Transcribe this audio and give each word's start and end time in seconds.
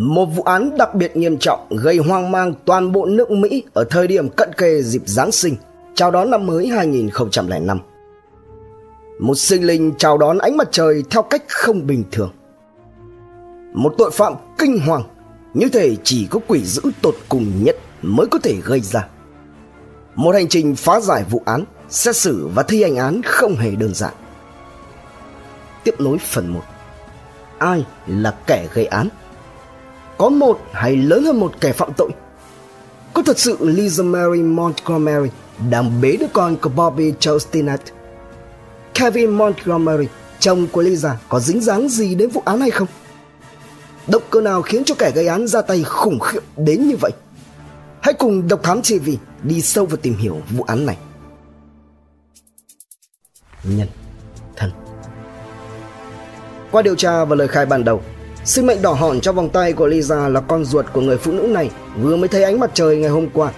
Một 0.00 0.26
vụ 0.26 0.42
án 0.42 0.76
đặc 0.76 0.94
biệt 0.94 1.16
nghiêm 1.16 1.38
trọng 1.38 1.66
gây 1.70 1.98
hoang 1.98 2.30
mang 2.30 2.54
toàn 2.64 2.92
bộ 2.92 3.06
nước 3.06 3.30
Mỹ 3.30 3.62
ở 3.72 3.84
thời 3.90 4.06
điểm 4.06 4.28
cận 4.28 4.52
kề 4.52 4.82
dịp 4.82 5.02
Giáng 5.06 5.32
sinh, 5.32 5.56
chào 5.94 6.10
đón 6.10 6.30
năm 6.30 6.46
mới 6.46 6.66
2005. 6.66 7.78
Một 9.18 9.34
sinh 9.34 9.66
linh 9.66 9.92
chào 9.98 10.18
đón 10.18 10.38
ánh 10.38 10.56
mặt 10.56 10.68
trời 10.70 11.04
theo 11.10 11.22
cách 11.22 11.42
không 11.48 11.86
bình 11.86 12.04
thường. 12.10 12.30
Một 13.72 13.94
tội 13.98 14.10
phạm 14.10 14.34
kinh 14.58 14.78
hoàng, 14.78 15.02
như 15.54 15.68
thể 15.68 15.96
chỉ 16.04 16.26
có 16.30 16.40
quỷ 16.46 16.64
dữ 16.64 16.82
tột 17.02 17.14
cùng 17.28 17.64
nhất 17.64 17.76
mới 18.02 18.26
có 18.26 18.38
thể 18.38 18.54
gây 18.64 18.80
ra. 18.80 19.08
Một 20.14 20.34
hành 20.34 20.48
trình 20.48 20.76
phá 20.76 21.00
giải 21.00 21.24
vụ 21.30 21.42
án, 21.44 21.64
xét 21.88 22.16
xử 22.16 22.48
và 22.54 22.62
thi 22.62 22.82
hành 22.82 22.96
án 22.96 23.20
không 23.24 23.56
hề 23.56 23.70
đơn 23.70 23.94
giản. 23.94 24.14
Tiếp 25.84 25.94
nối 25.98 26.18
phần 26.18 26.48
1 26.48 26.60
Ai 27.58 27.86
là 28.06 28.34
kẻ 28.46 28.66
gây 28.74 28.86
án? 28.86 29.08
Có 30.18 30.28
một 30.28 30.60
hay 30.72 30.96
lớn 30.96 31.24
hơn 31.24 31.40
một 31.40 31.52
kẻ 31.60 31.72
phạm 31.72 31.92
tội? 31.96 32.10
Có 33.14 33.22
thật 33.22 33.38
sự 33.38 33.56
Lisa 33.60 34.02
Mary 34.02 34.42
Montgomery 34.42 35.30
đang 35.70 36.00
bế 36.00 36.16
đứa 36.16 36.26
con 36.32 36.56
của 36.56 36.68
Bobby 36.68 37.12
Joe 37.12 37.76
Kevin 38.94 39.30
Montgomery, 39.30 40.06
chồng 40.40 40.66
của 40.72 40.82
Lisa 40.82 41.18
có 41.28 41.40
dính 41.40 41.60
dáng 41.60 41.88
gì 41.88 42.14
đến 42.14 42.30
vụ 42.30 42.42
án 42.44 42.60
hay 42.60 42.70
không? 42.70 42.88
Động 44.06 44.22
cơ 44.30 44.40
nào 44.40 44.62
khiến 44.62 44.84
cho 44.84 44.94
kẻ 44.98 45.10
gây 45.14 45.26
án 45.26 45.46
ra 45.46 45.62
tay 45.62 45.82
khủng 45.82 46.18
khiếp 46.20 46.40
đến 46.56 46.88
như 46.88 46.96
vậy? 47.00 47.12
Hãy 48.00 48.14
cùng 48.14 48.48
Độc 48.48 48.62
Thám 48.62 48.82
TV 48.82 49.10
đi 49.42 49.62
sâu 49.62 49.86
vào 49.86 49.96
tìm 49.96 50.16
hiểu 50.16 50.40
vụ 50.50 50.64
án 50.66 50.86
này. 50.86 50.96
Nhân 53.64 53.88
thân 54.56 54.70
Qua 56.70 56.82
điều 56.82 56.94
tra 56.94 57.24
và 57.24 57.36
lời 57.36 57.48
khai 57.48 57.66
ban 57.66 57.84
đầu, 57.84 58.02
Sinh 58.48 58.66
mệnh 58.66 58.82
đỏ 58.82 58.92
hòn 58.92 59.20
trong 59.20 59.36
vòng 59.36 59.48
tay 59.48 59.72
của 59.72 59.86
Lisa 59.86 60.28
là 60.28 60.40
con 60.40 60.64
ruột 60.64 60.86
của 60.92 61.00
người 61.00 61.16
phụ 61.18 61.32
nữ 61.32 61.42
này 61.42 61.70
vừa 62.00 62.16
mới 62.16 62.28
thấy 62.28 62.42
ánh 62.42 62.60
mặt 62.60 62.70
trời 62.74 62.96
ngày 62.96 63.10
hôm 63.10 63.28
qua. 63.32 63.52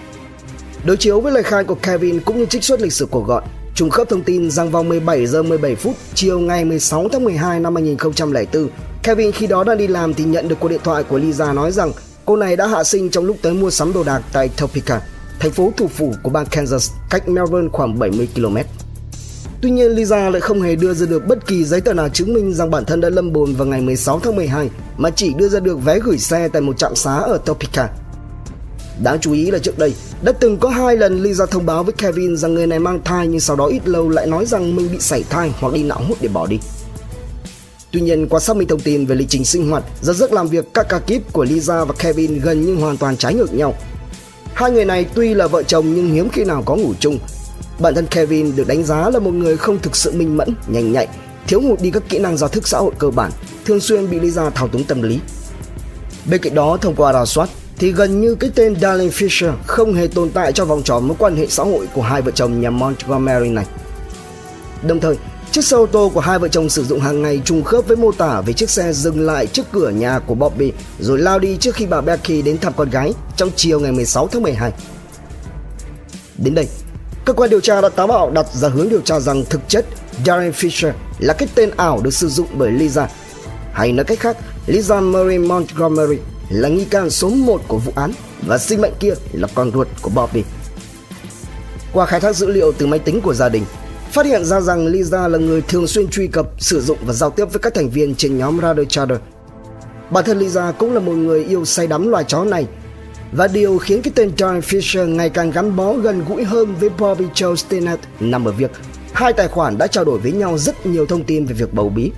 Đối 0.85 0.97
chiếu 0.97 1.21
với 1.21 1.31
lời 1.31 1.43
khai 1.43 1.63
của 1.63 1.75
Kevin 1.75 2.19
cũng 2.19 2.37
như 2.37 2.45
trích 2.45 2.63
xuất 2.63 2.81
lịch 2.81 2.93
sử 2.93 3.05
cuộc 3.05 3.27
gọi, 3.27 3.41
trùng 3.75 3.89
khớp 3.89 4.09
thông 4.09 4.23
tin 4.23 4.51
rằng 4.51 4.71
vào 4.71 4.83
17 4.83 5.27
giờ 5.27 5.43
17 5.43 5.75
phút 5.75 5.95
chiều 6.13 6.39
ngày 6.39 6.65
16 6.65 7.09
tháng 7.11 7.23
12 7.23 7.59
năm 7.59 7.75
2004, 7.75 8.67
Kevin 9.03 9.31
khi 9.31 9.47
đó 9.47 9.63
đang 9.63 9.77
đi 9.77 9.87
làm 9.87 10.13
thì 10.13 10.23
nhận 10.23 10.47
được 10.47 10.59
cuộc 10.59 10.69
điện 10.69 10.81
thoại 10.83 11.03
của 11.03 11.17
Lisa 11.17 11.53
nói 11.53 11.71
rằng 11.71 11.91
cô 12.25 12.35
này 12.35 12.55
đã 12.55 12.67
hạ 12.67 12.83
sinh 12.83 13.09
trong 13.09 13.25
lúc 13.25 13.37
tới 13.41 13.53
mua 13.53 13.69
sắm 13.69 13.93
đồ 13.93 14.03
đạc 14.03 14.21
tại 14.33 14.49
Topeka, 14.57 15.01
thành 15.39 15.51
phố 15.51 15.71
thủ 15.77 15.87
phủ 15.87 16.13
của 16.23 16.29
bang 16.29 16.45
Kansas, 16.45 16.91
cách 17.09 17.29
Melbourne 17.29 17.69
khoảng 17.71 17.99
70 17.99 18.27
km. 18.35 18.57
Tuy 19.61 19.71
nhiên 19.71 19.91
Lisa 19.91 20.29
lại 20.29 20.41
không 20.41 20.61
hề 20.61 20.75
đưa 20.75 20.93
ra 20.93 21.05
được 21.05 21.27
bất 21.27 21.47
kỳ 21.47 21.63
giấy 21.63 21.81
tờ 21.81 21.93
nào 21.93 22.09
chứng 22.09 22.33
minh 22.33 22.53
rằng 22.53 22.71
bản 22.71 22.85
thân 22.85 23.01
đã 23.01 23.09
lâm 23.09 23.33
bồn 23.33 23.53
vào 23.53 23.67
ngày 23.67 23.81
16 23.81 24.19
tháng 24.19 24.35
12 24.35 24.69
mà 24.97 25.09
chỉ 25.09 25.33
đưa 25.33 25.49
ra 25.49 25.59
được 25.59 25.75
vé 25.85 25.99
gửi 25.99 26.17
xe 26.17 26.47
tại 26.47 26.61
một 26.61 26.77
trạm 26.77 26.95
xá 26.95 27.15
ở 27.15 27.37
Topeka. 27.45 27.89
Đáng 29.03 29.19
chú 29.21 29.33
ý 29.33 29.51
là 29.51 29.59
trước 29.59 29.77
đây 29.77 29.93
đã 30.21 30.31
từng 30.31 30.57
có 30.57 30.69
hai 30.69 30.97
lần 30.97 31.23
Lisa 31.23 31.45
thông 31.45 31.65
báo 31.65 31.83
với 31.83 31.93
Kevin 31.93 32.37
rằng 32.37 32.53
người 32.53 32.67
này 32.67 32.79
mang 32.79 32.99
thai 33.05 33.27
nhưng 33.27 33.39
sau 33.39 33.55
đó 33.55 33.65
ít 33.65 33.87
lâu 33.87 34.09
lại 34.09 34.27
nói 34.27 34.45
rằng 34.45 34.75
mình 34.75 34.89
bị 34.91 34.99
sảy 34.99 35.23
thai 35.29 35.51
hoặc 35.59 35.73
đi 35.73 35.83
não 35.83 36.01
hút 36.07 36.17
để 36.21 36.27
bỏ 36.27 36.47
đi. 36.47 36.59
Tuy 37.91 38.01
nhiên 38.01 38.27
qua 38.27 38.39
xác 38.39 38.55
minh 38.55 38.67
thông 38.67 38.79
tin 38.79 39.05
về 39.05 39.15
lịch 39.15 39.29
trình 39.29 39.45
sinh 39.45 39.69
hoạt, 39.69 39.83
giờ 40.01 40.13
giấc 40.13 40.33
làm 40.33 40.47
việc 40.47 40.73
các 40.73 40.85
ca 40.89 40.99
kíp 40.99 41.33
của 41.33 41.43
Lisa 41.43 41.85
và 41.85 41.93
Kevin 41.99 42.39
gần 42.39 42.61
như 42.61 42.75
hoàn 42.75 42.97
toàn 42.97 43.17
trái 43.17 43.33
ngược 43.33 43.53
nhau. 43.53 43.75
Hai 44.53 44.71
người 44.71 44.85
này 44.85 45.05
tuy 45.15 45.33
là 45.33 45.47
vợ 45.47 45.63
chồng 45.63 45.93
nhưng 45.95 46.11
hiếm 46.11 46.29
khi 46.29 46.43
nào 46.43 46.63
có 46.65 46.75
ngủ 46.75 46.93
chung 46.99 47.19
Bản 47.81 47.95
thân 47.95 48.07
Kevin 48.07 48.55
được 48.55 48.67
đánh 48.67 48.83
giá 48.83 49.09
là 49.09 49.19
một 49.19 49.31
người 49.31 49.57
không 49.57 49.79
thực 49.79 49.95
sự 49.95 50.11
minh 50.11 50.37
mẫn, 50.37 50.55
nhanh 50.67 50.91
nhạy, 50.91 51.07
thiếu 51.47 51.61
hụt 51.61 51.81
đi 51.81 51.91
các 51.91 52.03
kỹ 52.09 52.19
năng 52.19 52.37
giao 52.37 52.49
thức 52.49 52.67
xã 52.67 52.77
hội 52.77 52.91
cơ 52.99 53.09
bản, 53.09 53.31
thường 53.65 53.79
xuyên 53.79 54.09
bị 54.09 54.19
Lisa 54.19 54.49
thao 54.49 54.67
túng 54.67 54.83
tâm 54.83 55.01
lý. 55.01 55.19
Bên 56.25 56.41
cạnh 56.41 56.55
đó, 56.55 56.77
thông 56.81 56.95
qua 56.95 57.13
rà 57.13 57.25
soát, 57.25 57.49
thì 57.77 57.91
gần 57.91 58.21
như 58.21 58.35
cái 58.35 58.49
tên 58.55 58.75
Darlene 58.81 59.11
Fisher 59.11 59.53
không 59.65 59.93
hề 59.93 60.07
tồn 60.07 60.29
tại 60.29 60.53
trong 60.53 60.67
vòng 60.67 60.83
tròn 60.83 61.07
mối 61.07 61.17
quan 61.19 61.35
hệ 61.35 61.47
xã 61.47 61.63
hội 61.63 61.87
của 61.93 62.01
hai 62.01 62.21
vợ 62.21 62.31
chồng 62.31 62.61
nhà 62.61 62.69
Montgomery 62.69 63.49
này. 63.49 63.65
Đồng 64.87 64.99
thời, 64.99 65.15
chiếc 65.51 65.63
xe 65.63 65.77
ô 65.77 65.85
tô 65.85 66.11
của 66.13 66.19
hai 66.19 66.39
vợ 66.39 66.47
chồng 66.47 66.69
sử 66.69 66.83
dụng 66.83 66.99
hàng 66.99 67.21
ngày 67.21 67.41
trùng 67.45 67.63
khớp 67.63 67.87
với 67.87 67.97
mô 67.97 68.11
tả 68.11 68.41
về 68.41 68.53
chiếc 68.53 68.69
xe 68.69 68.93
dừng 68.93 69.21
lại 69.21 69.47
trước 69.47 69.65
cửa 69.71 69.89
nhà 69.89 70.19
của 70.19 70.35
Bobby 70.35 70.71
rồi 70.99 71.19
lao 71.19 71.39
đi 71.39 71.57
trước 71.57 71.75
khi 71.75 71.85
bà 71.85 72.01
Becky 72.01 72.41
đến 72.41 72.57
thăm 72.57 72.73
con 72.73 72.89
gái 72.89 73.13
trong 73.37 73.49
chiều 73.55 73.79
ngày 73.79 73.91
16 73.91 74.27
tháng 74.27 74.43
12. 74.43 74.71
Đến 76.37 76.55
đây, 76.55 76.67
Cơ 77.25 77.33
quan 77.33 77.49
điều 77.49 77.59
tra 77.59 77.81
đã 77.81 77.89
táo 77.89 78.07
bạo 78.07 78.31
đặt 78.31 78.45
ra 78.53 78.69
hướng 78.69 78.89
điều 78.89 79.01
tra 79.01 79.19
rằng 79.19 79.45
thực 79.49 79.61
chất 79.67 79.85
Darren 80.25 80.51
Fisher 80.51 80.91
là 81.19 81.33
cái 81.33 81.47
tên 81.55 81.69
ảo 81.77 82.01
được 82.03 82.13
sử 82.13 82.29
dụng 82.29 82.47
bởi 82.53 82.71
Lisa. 82.71 83.07
Hay 83.73 83.91
nói 83.91 84.05
cách 84.05 84.19
khác, 84.19 84.37
Lisa 84.67 85.01
Marie 85.01 85.37
Montgomery 85.37 86.17
là 86.49 86.69
nghi 86.69 86.85
can 86.85 87.09
số 87.09 87.29
1 87.29 87.61
của 87.67 87.77
vụ 87.77 87.91
án 87.95 88.11
và 88.47 88.57
sinh 88.57 88.81
mệnh 88.81 88.93
kia 88.99 89.13
là 89.31 89.47
con 89.55 89.71
ruột 89.71 89.87
của 90.01 90.09
Bobby. 90.09 90.43
Qua 91.93 92.05
khai 92.05 92.19
thác 92.19 92.35
dữ 92.35 92.47
liệu 92.47 92.71
từ 92.71 92.87
máy 92.87 92.99
tính 92.99 93.21
của 93.21 93.33
gia 93.33 93.49
đình, 93.49 93.65
phát 94.11 94.25
hiện 94.25 94.45
ra 94.45 94.61
rằng 94.61 94.87
Lisa 94.87 95.27
là 95.27 95.37
người 95.37 95.61
thường 95.61 95.87
xuyên 95.87 96.07
truy 96.07 96.27
cập, 96.27 96.47
sử 96.59 96.81
dụng 96.81 96.97
và 97.05 97.13
giao 97.13 97.29
tiếp 97.29 97.45
với 97.45 97.59
các 97.59 97.73
thành 97.73 97.89
viên 97.89 98.15
trên 98.15 98.37
nhóm 98.37 98.59
Radio 98.61 98.83
Chatter. 98.89 99.17
Bản 100.09 100.25
thân 100.25 100.39
Lisa 100.39 100.71
cũng 100.71 100.93
là 100.93 100.99
một 100.99 101.13
người 101.13 101.43
yêu 101.43 101.65
say 101.65 101.87
đắm 101.87 102.07
loài 102.07 102.23
chó 102.27 102.43
này 102.43 102.65
và 103.31 103.47
điều 103.47 103.77
khiến 103.77 104.01
cái 104.01 104.11
tên 104.15 104.31
John 104.37 104.59
Fisher 104.59 105.15
ngày 105.15 105.29
càng 105.29 105.51
gắn 105.51 105.75
bó 105.75 105.93
gần 105.93 106.25
gũi 106.29 106.43
hơn 106.43 106.75
với 106.79 106.89
Bobby 106.89 107.25
Joe 107.33 107.55
Stinnett 107.55 108.01
nằm 108.19 108.45
ở 108.45 108.51
việc 108.51 108.71
hai 109.13 109.33
tài 109.33 109.47
khoản 109.47 109.77
đã 109.77 109.87
trao 109.87 110.05
đổi 110.05 110.19
với 110.19 110.31
nhau 110.31 110.57
rất 110.57 110.85
nhiều 110.85 111.05
thông 111.05 111.23
tin 111.23 111.45
về 111.45 111.53
việc 111.53 111.73
bầu 111.73 111.89
bí. 111.89 112.11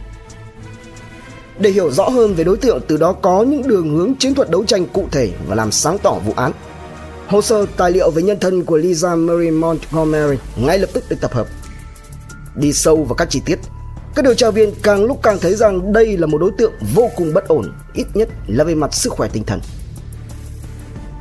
Để 1.59 1.69
hiểu 1.69 1.91
rõ 1.91 2.09
hơn 2.09 2.33
về 2.33 2.43
đối 2.43 2.57
tượng 2.57 2.81
từ 2.87 2.97
đó 2.97 3.13
có 3.13 3.43
những 3.43 3.67
đường 3.67 3.97
hướng 3.97 4.15
chiến 4.15 4.33
thuật 4.33 4.49
đấu 4.49 4.65
tranh 4.65 4.85
cụ 4.85 5.07
thể 5.11 5.31
và 5.47 5.55
làm 5.55 5.71
sáng 5.71 5.97
tỏ 5.97 6.19
vụ 6.25 6.33
án. 6.35 6.51
Hồ 7.27 7.41
sơ 7.41 7.65
tài 7.77 7.91
liệu 7.91 8.11
về 8.11 8.23
nhân 8.23 8.39
thân 8.39 8.63
của 8.63 8.77
Lisa 8.77 9.15
Marie 9.15 9.51
Montgomery 9.51 10.37
ngay 10.57 10.79
lập 10.79 10.89
tức 10.93 11.03
được 11.09 11.17
tập 11.21 11.33
hợp. 11.33 11.47
Đi 12.55 12.73
sâu 12.73 13.03
vào 13.03 13.15
các 13.15 13.29
chi 13.29 13.41
tiết, 13.45 13.59
các 14.15 14.25
điều 14.25 14.33
tra 14.33 14.51
viên 14.51 14.73
càng 14.83 15.05
lúc 15.05 15.19
càng 15.23 15.39
thấy 15.39 15.55
rằng 15.55 15.93
đây 15.93 16.17
là 16.17 16.27
một 16.27 16.37
đối 16.37 16.51
tượng 16.57 16.73
vô 16.95 17.09
cùng 17.15 17.33
bất 17.33 17.47
ổn, 17.47 17.73
ít 17.93 18.07
nhất 18.13 18.29
là 18.47 18.63
về 18.63 18.75
mặt 18.75 18.93
sức 18.93 19.13
khỏe 19.13 19.29
tinh 19.33 19.43
thần. 19.43 19.59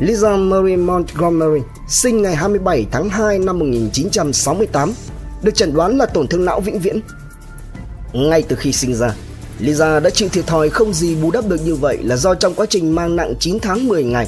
Lisa 0.02 0.36
Marie 0.36 0.76
Montgomery 0.76 1.60
sinh 1.88 2.22
ngày 2.22 2.36
27 2.36 2.86
tháng 2.90 3.08
2 3.08 3.38
năm 3.38 3.58
1968, 3.58 4.92
được 5.42 5.54
chẩn 5.54 5.74
đoán 5.74 5.98
là 5.98 6.06
tổn 6.06 6.26
thương 6.26 6.44
não 6.44 6.60
vĩnh 6.60 6.78
viễn. 6.78 7.00
Ngay 8.12 8.42
từ 8.42 8.56
khi 8.56 8.72
sinh 8.72 8.94
ra, 8.94 9.14
Lisa 9.58 10.00
đã 10.00 10.10
chịu 10.10 10.28
thiệt 10.28 10.46
thòi 10.46 10.68
không 10.68 10.94
gì 10.94 11.14
bù 11.14 11.30
đắp 11.30 11.48
được 11.48 11.60
như 11.64 11.74
vậy 11.74 11.98
là 12.02 12.16
do 12.16 12.34
trong 12.34 12.54
quá 12.54 12.66
trình 12.66 12.94
mang 12.94 13.16
nặng 13.16 13.34
9 13.40 13.60
tháng 13.60 13.88
10 13.88 14.04
ngày, 14.04 14.26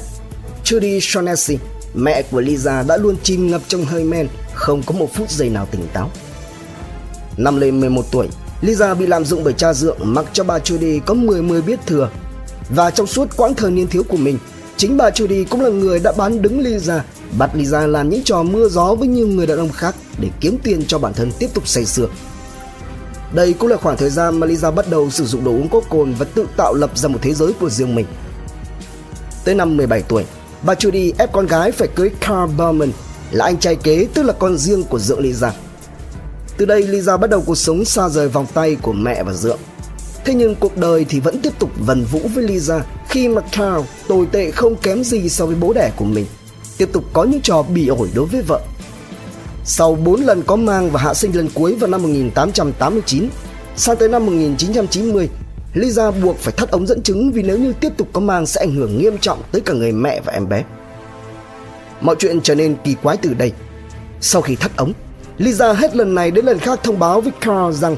Judy 0.63 0.99
Shaughnessy, 1.01 1.57
mẹ 1.93 2.21
của 2.31 2.41
Lisa 2.41 2.83
đã 2.87 2.97
luôn 2.97 3.15
chìm 3.23 3.51
ngập 3.51 3.61
trong 3.67 3.85
hơi 3.85 4.03
men, 4.03 4.27
không 4.53 4.83
có 4.85 4.93
một 4.93 5.13
phút 5.13 5.29
giây 5.29 5.49
nào 5.49 5.67
tỉnh 5.71 5.87
táo. 5.93 6.11
Năm 7.37 7.57
lên 7.57 7.79
11 7.79 8.05
tuổi, 8.11 8.27
Lisa 8.61 8.93
bị 8.93 9.05
lạm 9.07 9.25
dụng 9.25 9.43
bởi 9.43 9.53
cha 9.53 9.73
dượng 9.73 9.97
mặc 10.01 10.25
cho 10.33 10.43
bà 10.43 10.57
Judy 10.57 10.99
có 11.05 11.13
10 11.13 11.41
mươi 11.41 11.61
biết 11.61 11.79
thừa. 11.85 12.09
Và 12.69 12.91
trong 12.91 13.07
suốt 13.07 13.37
quãng 13.37 13.53
thời 13.53 13.71
niên 13.71 13.87
thiếu 13.87 14.03
của 14.03 14.17
mình, 14.17 14.37
Chính 14.77 14.97
bà 14.97 15.09
Judy 15.09 15.45
cũng 15.49 15.61
là 15.61 15.69
người 15.69 15.99
đã 15.99 16.11
bán 16.17 16.41
đứng 16.41 16.59
Lisa, 16.59 17.03
bắt 17.37 17.49
Lisa 17.53 17.87
làm 17.87 18.09
những 18.09 18.23
trò 18.23 18.43
mưa 18.43 18.69
gió 18.69 18.95
với 18.95 19.07
nhiều 19.07 19.27
người 19.27 19.47
đàn 19.47 19.57
ông 19.57 19.71
khác 19.71 19.95
để 20.19 20.29
kiếm 20.39 20.57
tiền 20.63 20.85
cho 20.87 20.99
bản 20.99 21.13
thân 21.13 21.31
tiếp 21.39 21.47
tục 21.53 21.67
say 21.67 21.85
sưa. 21.85 22.07
Đây 23.33 23.53
cũng 23.53 23.69
là 23.69 23.77
khoảng 23.77 23.97
thời 23.97 24.09
gian 24.09 24.39
mà 24.39 24.47
Lisa 24.47 24.71
bắt 24.71 24.89
đầu 24.89 25.09
sử 25.09 25.25
dụng 25.25 25.43
đồ 25.43 25.51
uống 25.51 25.69
có 25.69 25.81
cồn 25.89 26.13
và 26.19 26.25
tự 26.35 26.47
tạo 26.57 26.73
lập 26.73 26.97
ra 26.97 27.09
một 27.09 27.19
thế 27.21 27.33
giới 27.33 27.53
của 27.53 27.69
riêng 27.69 27.95
mình. 27.95 28.05
Tới 29.45 29.55
năm 29.55 29.77
17 29.77 30.01
tuổi, 30.01 30.25
bà 30.63 30.73
Judy 30.73 31.13
ép 31.17 31.31
con 31.33 31.47
gái 31.47 31.71
phải 31.71 31.87
cưới 31.95 32.09
Carl 32.19 32.51
Berman, 32.57 32.91
là 33.31 33.45
anh 33.45 33.57
trai 33.57 33.75
kế 33.75 34.07
tức 34.13 34.23
là 34.23 34.33
con 34.33 34.57
riêng 34.57 34.83
của 34.83 34.99
dượng 34.99 35.19
Lisa. 35.19 35.53
Từ 36.57 36.65
đây 36.65 36.87
Lisa 36.87 37.17
bắt 37.17 37.29
đầu 37.29 37.43
cuộc 37.45 37.55
sống 37.55 37.85
xa 37.85 38.09
rời 38.09 38.27
vòng 38.27 38.45
tay 38.53 38.77
của 38.81 38.93
mẹ 38.93 39.23
và 39.23 39.33
dượng. 39.33 39.59
Thế 40.25 40.33
nhưng 40.33 40.55
cuộc 40.55 40.77
đời 40.77 41.05
thì 41.09 41.19
vẫn 41.19 41.39
tiếp 41.41 41.53
tục 41.59 41.69
vần 41.77 42.05
vũ 42.11 42.19
với 42.33 42.43
Lisa 42.43 42.81
khi 43.09 43.27
mà 43.27 43.41
Carl 43.41 43.79
tồi 44.07 44.27
tệ 44.31 44.51
không 44.51 44.75
kém 44.75 45.03
gì 45.03 45.29
so 45.29 45.45
với 45.45 45.55
bố 45.55 45.73
đẻ 45.73 45.91
của 45.95 46.05
mình, 46.05 46.25
tiếp 46.77 46.89
tục 46.93 47.03
có 47.13 47.23
những 47.23 47.41
trò 47.41 47.63
bỉ 47.63 47.87
ổi 47.87 48.09
đối 48.15 48.25
với 48.25 48.41
vợ. 48.41 48.61
Sau 49.65 49.95
4 49.95 50.21
lần 50.21 50.43
có 50.43 50.55
mang 50.55 50.91
và 50.91 51.01
hạ 51.01 51.13
sinh 51.13 51.35
lần 51.35 51.49
cuối 51.53 51.75
vào 51.75 51.89
năm 51.89 52.03
1889, 52.03 53.29
sang 53.75 53.97
tới 53.97 54.09
năm 54.09 54.25
1990, 54.25 55.29
Lisa 55.73 56.11
buộc 56.11 56.37
phải 56.37 56.53
thắt 56.57 56.71
ống 56.71 56.87
dẫn 56.87 57.01
chứng 57.03 57.31
vì 57.31 57.43
nếu 57.43 57.57
như 57.57 57.73
tiếp 57.73 57.91
tục 57.97 58.07
có 58.13 58.21
mang 58.21 58.45
sẽ 58.45 58.61
ảnh 58.61 58.75
hưởng 58.75 58.97
nghiêm 58.97 59.17
trọng 59.17 59.41
tới 59.51 59.61
cả 59.61 59.73
người 59.73 59.91
mẹ 59.91 60.21
và 60.25 60.33
em 60.33 60.49
bé. 60.49 60.63
Mọi 62.01 62.15
chuyện 62.19 62.41
trở 62.41 62.55
nên 62.55 62.75
kỳ 62.83 62.95
quái 63.03 63.17
từ 63.17 63.33
đây. 63.33 63.51
Sau 64.21 64.41
khi 64.41 64.55
thắt 64.55 64.77
ống, 64.77 64.93
Lisa 65.37 65.73
hết 65.73 65.95
lần 65.95 66.15
này 66.15 66.31
đến 66.31 66.45
lần 66.45 66.59
khác 66.59 66.79
thông 66.83 66.99
báo 66.99 67.21
với 67.21 67.31
Carl 67.41 67.71
rằng 67.71 67.95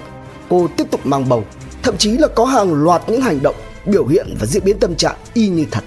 cô 0.49 0.67
tiếp 0.77 0.87
tục 0.91 1.05
mang 1.05 1.29
bầu, 1.29 1.43
thậm 1.87 1.97
chí 1.97 2.17
là 2.17 2.27
có 2.27 2.45
hàng 2.45 2.83
loạt 2.83 3.01
những 3.07 3.21
hành 3.21 3.41
động 3.41 3.55
biểu 3.85 4.07
hiện 4.07 4.35
và 4.39 4.45
diễn 4.45 4.63
biến 4.63 4.79
tâm 4.79 4.95
trạng 4.95 5.15
y 5.33 5.47
như 5.47 5.65
thật. 5.71 5.83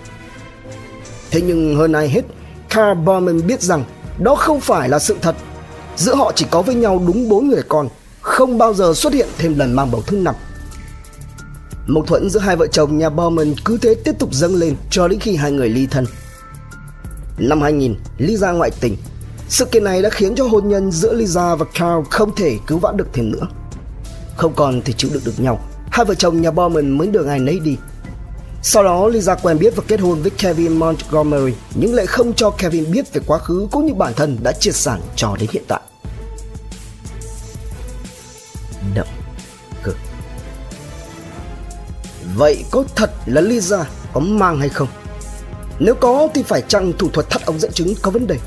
Thế 1.30 1.40
nhưng 1.40 1.76
hơn 1.76 1.92
ai 1.92 2.08
hết, 2.08 2.22
Carl 2.68 3.00
Borman 3.04 3.46
biết 3.46 3.62
rằng 3.62 3.84
đó 4.18 4.34
không 4.34 4.60
phải 4.60 4.88
là 4.88 4.98
sự 4.98 5.16
thật. 5.22 5.36
Giữa 5.96 6.14
họ 6.14 6.32
chỉ 6.36 6.46
có 6.50 6.62
với 6.62 6.74
nhau 6.74 7.02
đúng 7.06 7.28
bốn 7.28 7.48
người 7.48 7.62
con, 7.68 7.88
không 8.20 8.58
bao 8.58 8.74
giờ 8.74 8.92
xuất 8.94 9.12
hiện 9.12 9.28
thêm 9.38 9.58
lần 9.58 9.72
mang 9.72 9.90
bầu 9.90 10.02
thứ 10.06 10.16
năm. 10.16 10.34
Mâu 11.86 12.04
thuẫn 12.04 12.30
giữa 12.30 12.40
hai 12.40 12.56
vợ 12.56 12.66
chồng 12.66 12.98
nhà 12.98 13.08
Bowman 13.08 13.54
cứ 13.64 13.78
thế 13.78 13.94
tiếp 13.94 14.18
tục 14.18 14.34
dâng 14.34 14.54
lên 14.54 14.76
cho 14.90 15.08
đến 15.08 15.20
khi 15.20 15.36
hai 15.36 15.52
người 15.52 15.68
ly 15.68 15.86
thân. 15.86 16.04
Năm 17.38 17.62
2000, 17.62 17.96
Lisa 18.18 18.52
ngoại 18.52 18.70
tình. 18.80 18.96
Sự 19.48 19.64
kiện 19.64 19.84
này 19.84 20.02
đã 20.02 20.10
khiến 20.10 20.34
cho 20.34 20.44
hôn 20.44 20.68
nhân 20.68 20.90
giữa 20.92 21.12
Lisa 21.12 21.54
và 21.54 21.64
Carl 21.74 22.08
không 22.10 22.34
thể 22.34 22.58
cứu 22.66 22.78
vãn 22.78 22.96
được 22.96 23.08
thêm 23.12 23.30
nữa. 23.30 23.46
Không 24.36 24.52
còn 24.54 24.82
thì 24.84 24.92
chịu 24.92 25.10
đựng 25.14 25.22
được 25.24 25.40
nhau, 25.40 25.60
hai 25.90 26.04
vợ 26.04 26.14
chồng 26.14 26.40
nhà 26.40 26.50
Bowman 26.50 26.96
mới 26.96 27.08
được 27.08 27.26
ai 27.26 27.38
nấy 27.38 27.60
đi. 27.60 27.76
Sau 28.62 28.84
đó, 28.84 29.08
Lisa 29.08 29.34
quen 29.34 29.58
biết 29.58 29.76
và 29.76 29.82
kết 29.88 30.00
hôn 30.00 30.22
với 30.22 30.30
Kevin 30.30 30.76
Montgomery, 30.76 31.52
nhưng 31.74 31.94
lại 31.94 32.06
không 32.06 32.34
cho 32.34 32.50
Kevin 32.50 32.90
biết 32.90 33.12
về 33.12 33.20
quá 33.26 33.38
khứ 33.38 33.68
cũng 33.70 33.86
như 33.86 33.94
bản 33.94 34.12
thân 34.16 34.38
đã 34.42 34.52
triệt 34.52 34.74
sản 34.74 35.00
cho 35.16 35.36
đến 35.40 35.48
hiện 35.52 35.64
tại. 35.68 35.80
Động 38.94 39.08
cơ 39.82 39.92
Vậy 42.36 42.64
có 42.70 42.84
thật 42.96 43.10
là 43.26 43.40
Lisa 43.40 43.84
có 44.12 44.20
mang 44.20 44.58
hay 44.58 44.68
không? 44.68 44.88
Nếu 45.78 45.94
có 45.94 46.28
thì 46.34 46.42
phải 46.42 46.62
chăng 46.68 46.92
thủ 46.98 47.08
thuật 47.12 47.30
thắt 47.30 47.46
ống 47.46 47.60
dẫn 47.60 47.72
chứng 47.72 47.94
có 48.02 48.10
vấn 48.10 48.26
đề? 48.26 48.38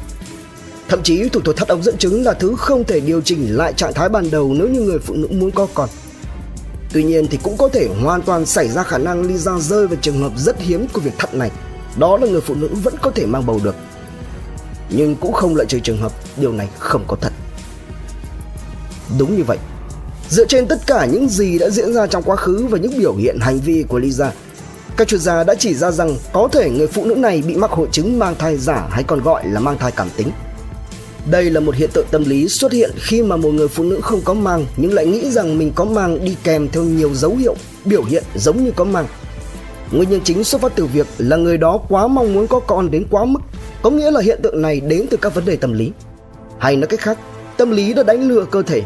Thậm 0.89 1.03
chí 1.03 1.29
thủ 1.29 1.39
thuật 1.41 1.57
thắt 1.57 1.67
ống 1.67 1.83
dẫn 1.83 1.97
chứng 1.97 2.23
là 2.23 2.33
thứ 2.33 2.55
không 2.57 2.83
thể 2.83 2.99
điều 2.99 3.21
chỉnh 3.21 3.57
lại 3.57 3.73
trạng 3.73 3.93
thái 3.93 4.09
ban 4.09 4.31
đầu 4.31 4.53
nếu 4.53 4.67
như 4.67 4.81
người 4.81 4.99
phụ 4.99 5.13
nữ 5.13 5.27
muốn 5.31 5.51
có 5.51 5.67
con. 5.73 5.89
Tuy 6.93 7.03
nhiên 7.03 7.27
thì 7.27 7.39
cũng 7.43 7.57
có 7.57 7.69
thể 7.69 7.89
hoàn 8.01 8.21
toàn 8.21 8.45
xảy 8.45 8.67
ra 8.67 8.83
khả 8.83 8.97
năng 8.97 9.21
Lisa 9.21 9.59
rơi 9.59 9.87
vào 9.87 9.97
trường 10.01 10.21
hợp 10.21 10.31
rất 10.37 10.59
hiếm 10.59 10.87
của 10.93 11.01
việc 11.01 11.13
thắt 11.17 11.33
này. 11.33 11.51
Đó 11.97 12.17
là 12.17 12.27
người 12.27 12.41
phụ 12.41 12.55
nữ 12.55 12.69
vẫn 12.83 12.93
có 13.01 13.11
thể 13.11 13.25
mang 13.25 13.45
bầu 13.45 13.59
được. 13.63 13.75
Nhưng 14.89 15.15
cũng 15.15 15.33
không 15.33 15.55
loại 15.55 15.65
trừ 15.65 15.79
trường 15.79 16.01
hợp 16.01 16.11
điều 16.37 16.51
này 16.51 16.67
không 16.79 17.03
có 17.07 17.15
thật. 17.21 17.33
Đúng 19.19 19.37
như 19.37 19.43
vậy. 19.43 19.57
Dựa 20.29 20.45
trên 20.45 20.67
tất 20.67 20.87
cả 20.87 21.05
những 21.05 21.29
gì 21.29 21.59
đã 21.59 21.69
diễn 21.69 21.93
ra 21.93 22.07
trong 22.07 22.23
quá 22.23 22.35
khứ 22.35 22.67
và 22.69 22.77
những 22.77 22.99
biểu 22.99 23.15
hiện 23.15 23.39
hành 23.41 23.59
vi 23.59 23.85
của 23.87 23.99
Lisa, 23.99 24.31
các 24.97 25.07
chuyên 25.07 25.21
gia 25.21 25.43
đã 25.43 25.55
chỉ 25.55 25.73
ra 25.73 25.91
rằng 25.91 26.15
có 26.33 26.47
thể 26.51 26.69
người 26.69 26.87
phụ 26.87 27.05
nữ 27.05 27.15
này 27.15 27.43
bị 27.47 27.55
mắc 27.55 27.71
hội 27.71 27.87
chứng 27.91 28.19
mang 28.19 28.35
thai 28.39 28.57
giả 28.57 28.87
hay 28.91 29.03
còn 29.03 29.19
gọi 29.19 29.47
là 29.47 29.59
mang 29.59 29.77
thai 29.77 29.91
cảm 29.91 30.09
tính. 30.17 30.31
Đây 31.31 31.49
là 31.49 31.59
một 31.59 31.75
hiện 31.75 31.89
tượng 31.93 32.05
tâm 32.11 32.23
lý 32.23 32.47
xuất 32.47 32.71
hiện 32.71 32.91
khi 32.95 33.23
mà 33.23 33.35
một 33.37 33.51
người 33.51 33.67
phụ 33.67 33.83
nữ 33.83 33.99
không 34.01 34.21
có 34.21 34.33
mang 34.33 34.65
nhưng 34.77 34.93
lại 34.93 35.05
nghĩ 35.05 35.31
rằng 35.31 35.57
mình 35.57 35.71
có 35.75 35.85
mang 35.85 36.25
đi 36.25 36.35
kèm 36.43 36.69
theo 36.69 36.83
nhiều 36.83 37.13
dấu 37.13 37.35
hiệu, 37.35 37.55
biểu 37.85 38.03
hiện 38.03 38.23
giống 38.35 38.63
như 38.63 38.71
có 38.71 38.83
mang. 38.83 39.05
Nguyên 39.91 40.09
nhân 40.09 40.21
chính 40.23 40.43
xuất 40.43 40.61
phát 40.61 40.75
từ 40.75 40.85
việc 40.85 41.07
là 41.17 41.37
người 41.37 41.57
đó 41.57 41.79
quá 41.89 42.07
mong 42.07 42.33
muốn 42.33 42.47
có 42.47 42.59
con 42.59 42.91
đến 42.91 43.05
quá 43.09 43.25
mức, 43.25 43.39
có 43.81 43.89
nghĩa 43.89 44.11
là 44.11 44.21
hiện 44.21 44.39
tượng 44.43 44.61
này 44.61 44.79
đến 44.79 45.05
từ 45.09 45.17
các 45.17 45.35
vấn 45.35 45.45
đề 45.45 45.55
tâm 45.55 45.73
lý. 45.73 45.91
Hay 46.59 46.75
nói 46.75 46.87
cách 46.87 46.99
khác, 46.99 47.17
tâm 47.57 47.71
lý 47.71 47.93
đã 47.93 48.03
đánh 48.03 48.27
lừa 48.27 48.45
cơ 48.45 48.61
thể. 48.61 48.81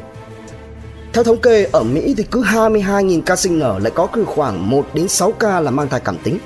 Theo 1.13 1.23
thống 1.23 1.37
kê, 1.37 1.67
ở 1.71 1.83
Mỹ 1.83 2.13
thì 2.17 2.23
cứ 2.31 2.43
22.000 2.43 3.21
ca 3.21 3.35
sinh 3.35 3.59
nở 3.59 3.79
lại 3.79 3.91
có 3.95 4.07
cứ 4.13 4.23
khoảng 4.25 4.69
1 4.69 4.85
đến 4.93 5.07
6 5.07 5.31
ca 5.31 5.59
là 5.59 5.71
mang 5.71 5.89
thai 5.89 5.99
cảm 5.99 6.17
tính. 6.23 6.39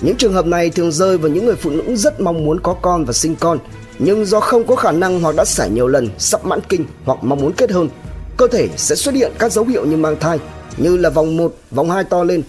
Những 0.00 0.16
trường 0.16 0.32
hợp 0.32 0.46
này 0.46 0.70
thường 0.70 0.92
rơi 0.92 1.18
vào 1.18 1.30
những 1.30 1.46
người 1.46 1.56
phụ 1.56 1.70
nữ 1.70 1.96
rất 1.96 2.20
mong 2.20 2.44
muốn 2.44 2.60
có 2.60 2.74
con 2.74 3.04
và 3.04 3.12
sinh 3.12 3.36
con 3.36 3.58
nhưng 3.98 4.26
do 4.26 4.40
không 4.40 4.66
có 4.66 4.76
khả 4.76 4.92
năng 4.92 5.20
hoặc 5.20 5.36
đã 5.36 5.44
xảy 5.44 5.70
nhiều 5.70 5.88
lần 5.88 6.08
sắp 6.18 6.44
mãn 6.44 6.60
kinh 6.68 6.84
hoặc 7.04 7.18
mong 7.22 7.40
muốn 7.40 7.52
kết 7.52 7.70
hôn, 7.70 7.88
cơ 8.36 8.46
thể 8.48 8.68
sẽ 8.76 8.94
xuất 8.94 9.14
hiện 9.14 9.32
các 9.38 9.52
dấu 9.52 9.64
hiệu 9.64 9.86
như 9.86 9.96
mang 9.96 10.16
thai 10.20 10.38
như 10.76 10.96
là 10.96 11.10
vòng 11.10 11.36
1, 11.36 11.54
vòng 11.70 11.90
2 11.90 12.04
to 12.04 12.24
lên, 12.24 12.42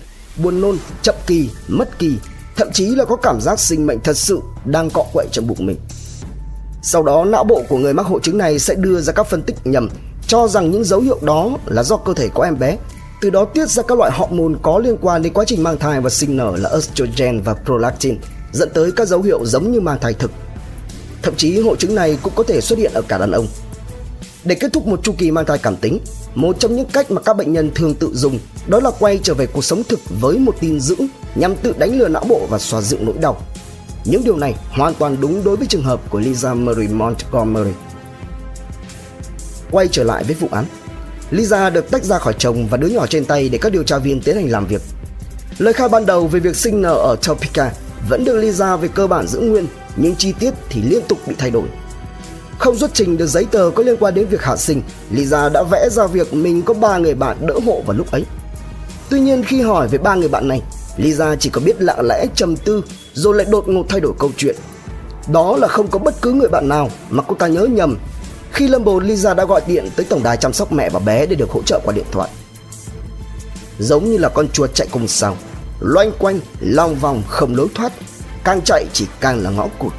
buồn 0.44 0.62
nôn, 0.62 0.78
chậm 1.02 1.16
kỳ, 1.28 1.50
mất 1.68 2.00
kỳ, 2.00 2.14
thậm 2.56 2.72
chí 2.72 2.86
là 2.86 3.06
có 3.06 3.16
cảm 3.16 3.42
giác 3.42 3.60
sinh 3.60 3.88
mệnh 3.88 4.00
thật 4.00 4.18
sự 4.18 4.40
đang 4.66 4.90
cọ 4.90 5.06
quậy 5.14 5.28
trong 5.32 5.48
bụng 5.48 5.66
mình. 5.66 5.78
Sau 6.82 7.04
đó 7.04 7.26
não 7.26 7.44
bộ 7.44 7.64
của 7.70 7.78
người 7.78 7.94
mắc 7.94 8.06
hội 8.06 8.20
chứng 8.24 8.38
này 8.38 8.60
sẽ 8.60 8.76
đưa 8.76 9.02
ra 9.02 9.14
các 9.14 9.28
phân 9.28 9.42
tích 9.42 9.56
nhầm 9.64 9.90
cho 10.28 10.48
rằng 10.48 10.72
những 10.72 10.84
dấu 10.84 11.00
hiệu 11.00 11.20
đó 11.22 11.50
là 11.66 11.84
do 11.84 11.98
cơ 11.98 12.14
thể 12.14 12.30
có 12.34 12.44
em 12.44 12.60
bé, 12.60 12.78
từ 13.22 13.30
đó 13.30 13.46
tiết 13.46 13.70
ra 13.70 13.84
các 13.84 13.98
loại 13.98 14.12
hormone 14.14 14.60
có 14.62 14.80
liên 14.80 14.98
quan 15.02 15.22
đến 15.22 15.34
quá 15.34 15.46
trình 15.48 15.64
mang 15.64 15.78
thai 15.78 16.02
và 16.02 16.10
sinh 16.10 16.38
nở 16.38 16.54
là 16.58 16.70
estrogen 16.70 17.42
và 17.42 17.54
prolactin, 17.66 18.18
dẫn 18.52 18.70
tới 18.74 18.92
các 18.92 19.08
dấu 19.08 19.22
hiệu 19.22 19.46
giống 19.46 19.72
như 19.72 19.82
mang 19.82 19.98
thai 20.02 20.14
thực 20.14 20.32
Thậm 21.22 21.36
chí 21.36 21.60
hội 21.60 21.76
chứng 21.80 21.96
này 21.96 22.18
cũng 22.22 22.34
có 22.36 22.44
thể 22.44 22.62
xuất 22.62 22.80
hiện 22.80 22.92
ở 22.94 23.02
cả 23.08 23.18
đàn 23.18 23.32
ông. 23.32 23.48
Để 24.44 24.56
kết 24.56 24.74
thúc 24.74 24.88
một 24.88 25.04
chu 25.04 25.14
kỳ 25.18 25.32
mang 25.32 25.46
thai 25.46 25.58
cảm 25.58 25.76
tính, 25.76 26.00
một 26.36 26.60
trong 26.60 26.76
những 26.76 26.88
cách 26.94 27.12
mà 27.12 27.22
các 27.22 27.38
bệnh 27.38 27.54
nhân 27.54 27.72
thường 27.76 27.96
tự 27.96 28.12
dùng 28.14 28.40
đó 28.68 28.80
là 28.80 28.92
quay 29.00 29.20
trở 29.24 29.34
về 29.34 29.46
cuộc 29.46 29.66
sống 29.66 29.84
thực 29.84 30.00
với 30.22 30.38
một 30.38 30.56
tin 30.60 30.80
dữ 30.80 30.96
nhằm 31.36 31.56
tự 31.56 31.74
đánh 31.78 32.00
lừa 32.00 32.08
não 32.08 32.26
bộ 32.30 32.48
và 32.50 32.60
xoa 32.60 32.82
dịu 32.82 33.00
nỗi 33.02 33.16
đau. 33.22 33.42
Những 34.06 34.24
điều 34.24 34.38
này 34.38 34.56
hoàn 34.70 34.94
toàn 34.94 35.18
đúng 35.22 35.44
đối 35.44 35.56
với 35.56 35.68
trường 35.68 35.84
hợp 35.84 36.02
của 36.10 36.20
Lisa 36.20 36.54
Marie 36.54 36.88
Montgomery. 36.88 37.72
Quay 39.72 39.88
trở 39.92 40.04
lại 40.04 40.24
với 40.24 40.36
vụ 40.36 40.48
án, 40.52 40.66
Lisa 41.32 41.70
được 41.70 41.92
tách 41.92 42.04
ra 42.04 42.20
khỏi 42.20 42.34
chồng 42.38 42.68
và 42.68 42.78
đứa 42.78 42.88
nhỏ 42.88 43.08
trên 43.08 43.26
tay 43.26 43.50
để 43.50 43.58
các 43.62 43.72
điều 43.72 43.84
tra 43.84 43.98
viên 43.98 44.22
tiến 44.22 44.36
hành 44.36 44.52
làm 44.52 44.66
việc. 44.68 44.82
Lời 45.58 45.74
khai 45.74 45.90
ban 45.90 46.06
đầu 46.06 46.28
về 46.28 46.40
việc 46.40 46.56
sinh 46.56 46.82
nở 46.82 46.94
ở 46.94 47.16
Topeka 47.28 47.72
vẫn 48.10 48.26
được 48.26 48.38
Lisa 48.38 48.76
về 48.76 48.88
cơ 48.88 49.08
bản 49.08 49.28
giữ 49.28 49.40
nguyên 49.40 49.68
nhưng 49.96 50.16
chi 50.16 50.34
tiết 50.40 50.54
thì 50.70 50.82
liên 50.82 51.02
tục 51.08 51.18
bị 51.28 51.36
thay 51.38 51.52
đổi. 51.52 51.64
Không 52.60 52.78
xuất 52.78 52.94
trình 52.94 53.18
được 53.18 53.28
giấy 53.28 53.46
tờ 53.52 53.72
có 53.76 53.84
liên 53.84 53.98
quan 54.00 54.14
đến 54.14 54.28
việc 54.28 54.42
hạ 54.42 54.58
sinh, 54.58 54.82
Lisa 55.12 55.50
đã 55.50 55.64
vẽ 55.64 55.90
ra 55.92 56.08
việc 56.08 56.34
mình 56.34 56.62
có 56.62 56.74
ba 56.74 56.98
người 56.98 57.14
bạn 57.14 57.38
đỡ 57.48 57.60
hộ 57.66 57.82
vào 57.86 57.98
lúc 57.98 58.12
ấy. 58.12 58.26
Tuy 59.10 59.20
nhiên 59.20 59.44
khi 59.44 59.62
hỏi 59.62 59.88
về 59.88 59.98
ba 59.98 60.16
người 60.16 60.30
bạn 60.30 60.48
này, 60.48 60.62
Lisa 60.98 61.36
chỉ 61.36 61.50
có 61.50 61.62
biết 61.62 61.82
lặng 61.82 62.08
lẽ 62.08 62.26
trầm 62.36 62.56
tư 62.58 62.84
rồi 63.14 63.36
lại 63.36 63.46
đột 63.50 63.68
ngột 63.68 63.86
thay 63.90 64.00
đổi 64.00 64.14
câu 64.20 64.32
chuyện. 64.38 64.56
Đó 65.32 65.58
là 65.58 65.68
không 65.68 65.88
có 65.88 66.00
bất 66.00 66.22
cứ 66.22 66.34
người 66.34 66.50
bạn 66.50 66.68
nào 66.68 66.90
mà 67.10 67.24
cô 67.28 67.36
ta 67.36 67.48
nhớ 67.48 67.66
nhầm. 67.66 67.98
Khi 68.52 68.68
lâm 68.68 68.84
bồn 68.84 69.06
Lisa 69.06 69.34
đã 69.34 69.46
gọi 69.46 69.62
điện 69.68 69.90
tới 69.96 70.06
tổng 70.10 70.24
đài 70.24 70.38
chăm 70.38 70.54
sóc 70.54 70.72
mẹ 70.72 70.90
và 70.90 71.00
bé 71.00 71.26
để 71.26 71.36
được 71.36 71.50
hỗ 71.50 71.62
trợ 71.62 71.80
qua 71.84 71.94
điện 71.94 72.06
thoại. 72.12 72.30
Giống 73.80 74.12
như 74.12 74.18
là 74.18 74.30
con 74.30 74.50
chuột 74.50 74.74
chạy 74.74 74.88
cùng 74.92 75.08
sao, 75.08 75.38
loanh 75.80 76.12
quanh, 76.20 76.40
long 76.60 76.96
vòng 76.96 77.24
không 77.28 77.56
lối 77.56 77.68
thoát 77.76 77.94
càng 78.44 78.62
chạy 78.66 78.86
chỉ 78.94 79.06
càng 79.20 79.44
là 79.44 79.50
ngõ 79.50 79.68
cụt. 79.80 79.94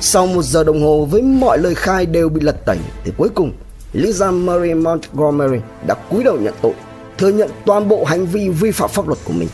Sau 0.00 0.26
một 0.26 0.42
giờ 0.42 0.64
đồng 0.64 0.82
hồ 0.82 1.04
với 1.10 1.22
mọi 1.22 1.58
lời 1.58 1.74
khai 1.74 2.06
đều 2.06 2.28
bị 2.28 2.40
lật 2.40 2.56
tẩy 2.66 2.78
thì 3.04 3.12
cuối 3.16 3.28
cùng 3.34 3.52
Lisa 3.92 4.30
Marie 4.30 4.74
Montgomery 4.74 5.58
đã 5.86 5.94
cúi 5.94 6.24
đầu 6.24 6.36
nhận 6.36 6.54
tội, 6.62 6.72
thừa 7.18 7.28
nhận 7.28 7.50
toàn 7.66 7.88
bộ 7.88 8.04
hành 8.04 8.26
vi 8.26 8.48
vi 8.48 8.70
phạm 8.70 8.90
pháp 8.90 9.08
luật 9.08 9.18
của 9.24 9.32
mình. 9.32 9.48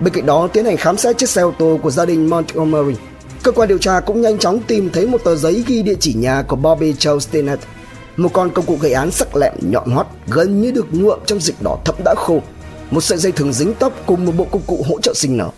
Bên 0.00 0.14
cạnh 0.14 0.26
đó 0.26 0.48
tiến 0.52 0.64
hành 0.64 0.76
khám 0.76 0.96
xét 0.96 1.18
chiếc 1.18 1.28
xe 1.28 1.42
ô 1.42 1.52
tô 1.58 1.78
của 1.82 1.90
gia 1.90 2.04
đình 2.04 2.30
Montgomery, 2.30 2.94
cơ 3.42 3.52
quan 3.52 3.68
điều 3.68 3.78
tra 3.78 4.00
cũng 4.00 4.20
nhanh 4.20 4.38
chóng 4.38 4.60
tìm 4.66 4.90
thấy 4.92 5.06
một 5.06 5.24
tờ 5.24 5.36
giấy 5.36 5.64
ghi 5.66 5.82
địa 5.82 5.94
chỉ 6.00 6.14
nhà 6.14 6.42
của 6.42 6.56
Bobby 6.56 6.92
Joe 6.92 7.18
Stinnett, 7.18 7.62
một 8.16 8.32
con 8.32 8.50
công 8.50 8.66
cụ 8.66 8.78
gây 8.80 8.92
án 8.92 9.10
sắc 9.10 9.36
lẹm 9.36 9.52
nhọn 9.60 9.90
hoắt 9.90 10.06
gần 10.28 10.62
như 10.62 10.70
được 10.70 10.86
nhuộm 10.90 11.18
trong 11.26 11.40
dịch 11.40 11.56
đỏ 11.62 11.78
thẫm 11.84 11.94
đã 12.04 12.14
khô, 12.16 12.40
một 12.90 13.00
sợi 13.00 13.18
dây 13.18 13.32
thừng 13.32 13.52
dính 13.52 13.74
tóc 13.74 13.92
cùng 14.06 14.24
một 14.24 14.32
bộ 14.36 14.46
công 14.50 14.62
cụ 14.66 14.84
hỗ 14.88 15.00
trợ 15.00 15.14
sinh 15.14 15.36
nở. 15.36 15.50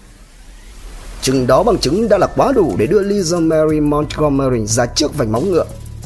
Chừng 1.23 1.47
đó 1.47 1.63
bằng 1.63 1.79
chứng 1.79 2.09
đã 2.09 2.19
là 2.19 2.27
quá 2.27 2.53
đủ 2.53 2.75
để 2.79 2.87
đưa 2.87 3.03
Lisa 3.03 3.39
Mary 3.39 3.81
Montgomery 3.81 4.67
ra 4.67 4.87
trước 4.87 5.19
vành 5.19 5.33
móng 5.33 5.51
ngựa. 5.51 5.65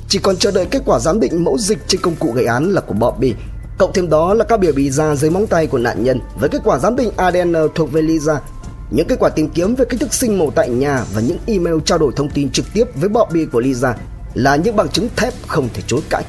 Chỉ 0.09 0.19
còn 0.19 0.37
chờ 0.37 0.51
đợi 0.51 0.67
kết 0.67 0.83
quả 0.87 0.99
giám 0.99 1.21
định 1.21 1.45
mẫu 1.45 1.59
dịch 1.59 1.79
trên 1.87 2.01
công 2.01 2.17
cụ 2.17 2.33
gây 2.33 2.47
án 2.47 2.71
là 2.71 2.81
của 2.81 2.95
Bobby. 2.95 3.35
Cộng 3.79 3.93
thêm 3.93 4.11
đó 4.11 4.35
là 4.35 4.45
các 4.45 4.61
biểu 4.61 4.73
bì 4.73 4.91
da 4.91 5.15
dưới 5.15 5.31
móng 5.31 5.47
tay 5.47 5.67
của 5.67 5.79
nạn 5.79 6.05
nhân 6.05 6.21
với 6.41 6.49
kết 6.49 6.61
quả 6.65 6.79
giám 6.79 6.97
định 6.97 7.11
ADN 7.17 7.55
thuộc 7.75 7.93
về 7.93 8.03
Lisa. 8.03 8.41
Những 8.91 9.07
kết 9.09 9.19
quả 9.19 9.29
tìm 9.29 9.49
kiếm 9.49 9.75
về 9.75 9.85
cách 9.85 10.01
thức 10.01 10.15
sinh 10.15 10.39
mổ 10.39 10.51
tại 10.51 10.69
nhà 10.69 11.05
và 11.15 11.21
những 11.21 11.39
email 11.47 11.77
trao 11.85 11.99
đổi 11.99 12.13
thông 12.17 12.31
tin 12.31 12.51
trực 12.51 12.67
tiếp 12.75 12.85
với 12.95 13.09
Bobby 13.09 13.45
của 13.45 13.61
Lisa 13.61 13.95
là 14.35 14.57
những 14.57 14.77
bằng 14.77 14.89
chứng 14.89 15.09
thép 15.17 15.35
không 15.47 15.69
thể 15.75 15.83
chối 15.87 16.01
cãi. 16.11 16.25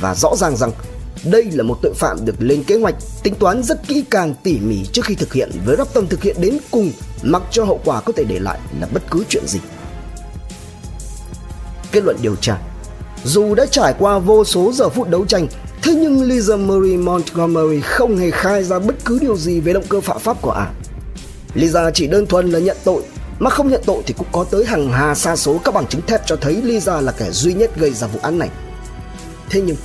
Và 0.00 0.14
rõ 0.14 0.36
ràng 0.36 0.56
rằng 0.56 0.70
đây 1.24 1.44
là 1.52 1.62
một 1.62 1.78
tội 1.82 1.94
phạm 1.94 2.24
được 2.24 2.34
lên 2.38 2.64
kế 2.64 2.76
hoạch, 2.76 2.94
tính 3.22 3.34
toán 3.34 3.62
rất 3.62 3.88
kỹ 3.88 4.04
càng 4.10 4.34
tỉ 4.42 4.58
mỉ 4.58 4.84
trước 4.92 5.04
khi 5.04 5.14
thực 5.14 5.32
hiện 5.32 5.50
với 5.64 5.76
rắp 5.76 5.94
tâm 5.94 6.06
thực 6.06 6.22
hiện 6.22 6.36
đến 6.40 6.58
cùng 6.70 6.92
mặc 7.22 7.42
cho 7.50 7.64
hậu 7.64 7.80
quả 7.84 8.00
có 8.00 8.12
thể 8.16 8.24
để 8.24 8.38
lại 8.38 8.58
là 8.80 8.88
bất 8.92 9.02
cứ 9.10 9.24
chuyện 9.28 9.46
gì. 9.46 9.58
Kết 11.92 12.04
luận 12.04 12.16
điều 12.22 12.36
tra 12.36 12.58
Dù 13.24 13.54
đã 13.54 13.66
trải 13.66 13.94
qua 13.98 14.18
vô 14.18 14.44
số 14.44 14.72
giờ 14.72 14.88
phút 14.88 15.08
đấu 15.08 15.26
tranh, 15.26 15.46
thế 15.82 15.94
nhưng 15.94 16.22
Lisa 16.22 16.56
Marie 16.56 16.96
Montgomery 16.96 17.80
không 17.80 18.16
hề 18.16 18.30
khai 18.30 18.64
ra 18.64 18.78
bất 18.78 18.94
cứ 19.04 19.18
điều 19.18 19.36
gì 19.36 19.60
về 19.60 19.72
động 19.72 19.84
cơ 19.88 20.00
phạm 20.00 20.18
pháp 20.18 20.42
của 20.42 20.50
ả. 20.50 20.70
Lisa 21.54 21.90
chỉ 21.90 22.06
đơn 22.06 22.26
thuần 22.26 22.50
là 22.50 22.58
nhận 22.58 22.76
tội, 22.84 23.02
mà 23.38 23.50
không 23.50 23.68
nhận 23.68 23.82
tội 23.86 24.02
thì 24.06 24.14
cũng 24.18 24.26
có 24.32 24.44
tới 24.44 24.64
hàng 24.64 24.92
hà 24.92 25.14
sa 25.14 25.36
số 25.36 25.60
các 25.64 25.74
bằng 25.74 25.86
chứng 25.86 26.02
thép 26.06 26.26
cho 26.26 26.36
thấy 26.36 26.62
Lisa 26.62 27.00
là 27.00 27.12
kẻ 27.12 27.30
duy 27.30 27.54
nhất 27.54 27.70
gây 27.76 27.90
ra 27.90 28.06
vụ 28.06 28.18
án 28.22 28.38
này. 28.38 28.48
Thế 29.50 29.60
nhưng, 29.60 29.76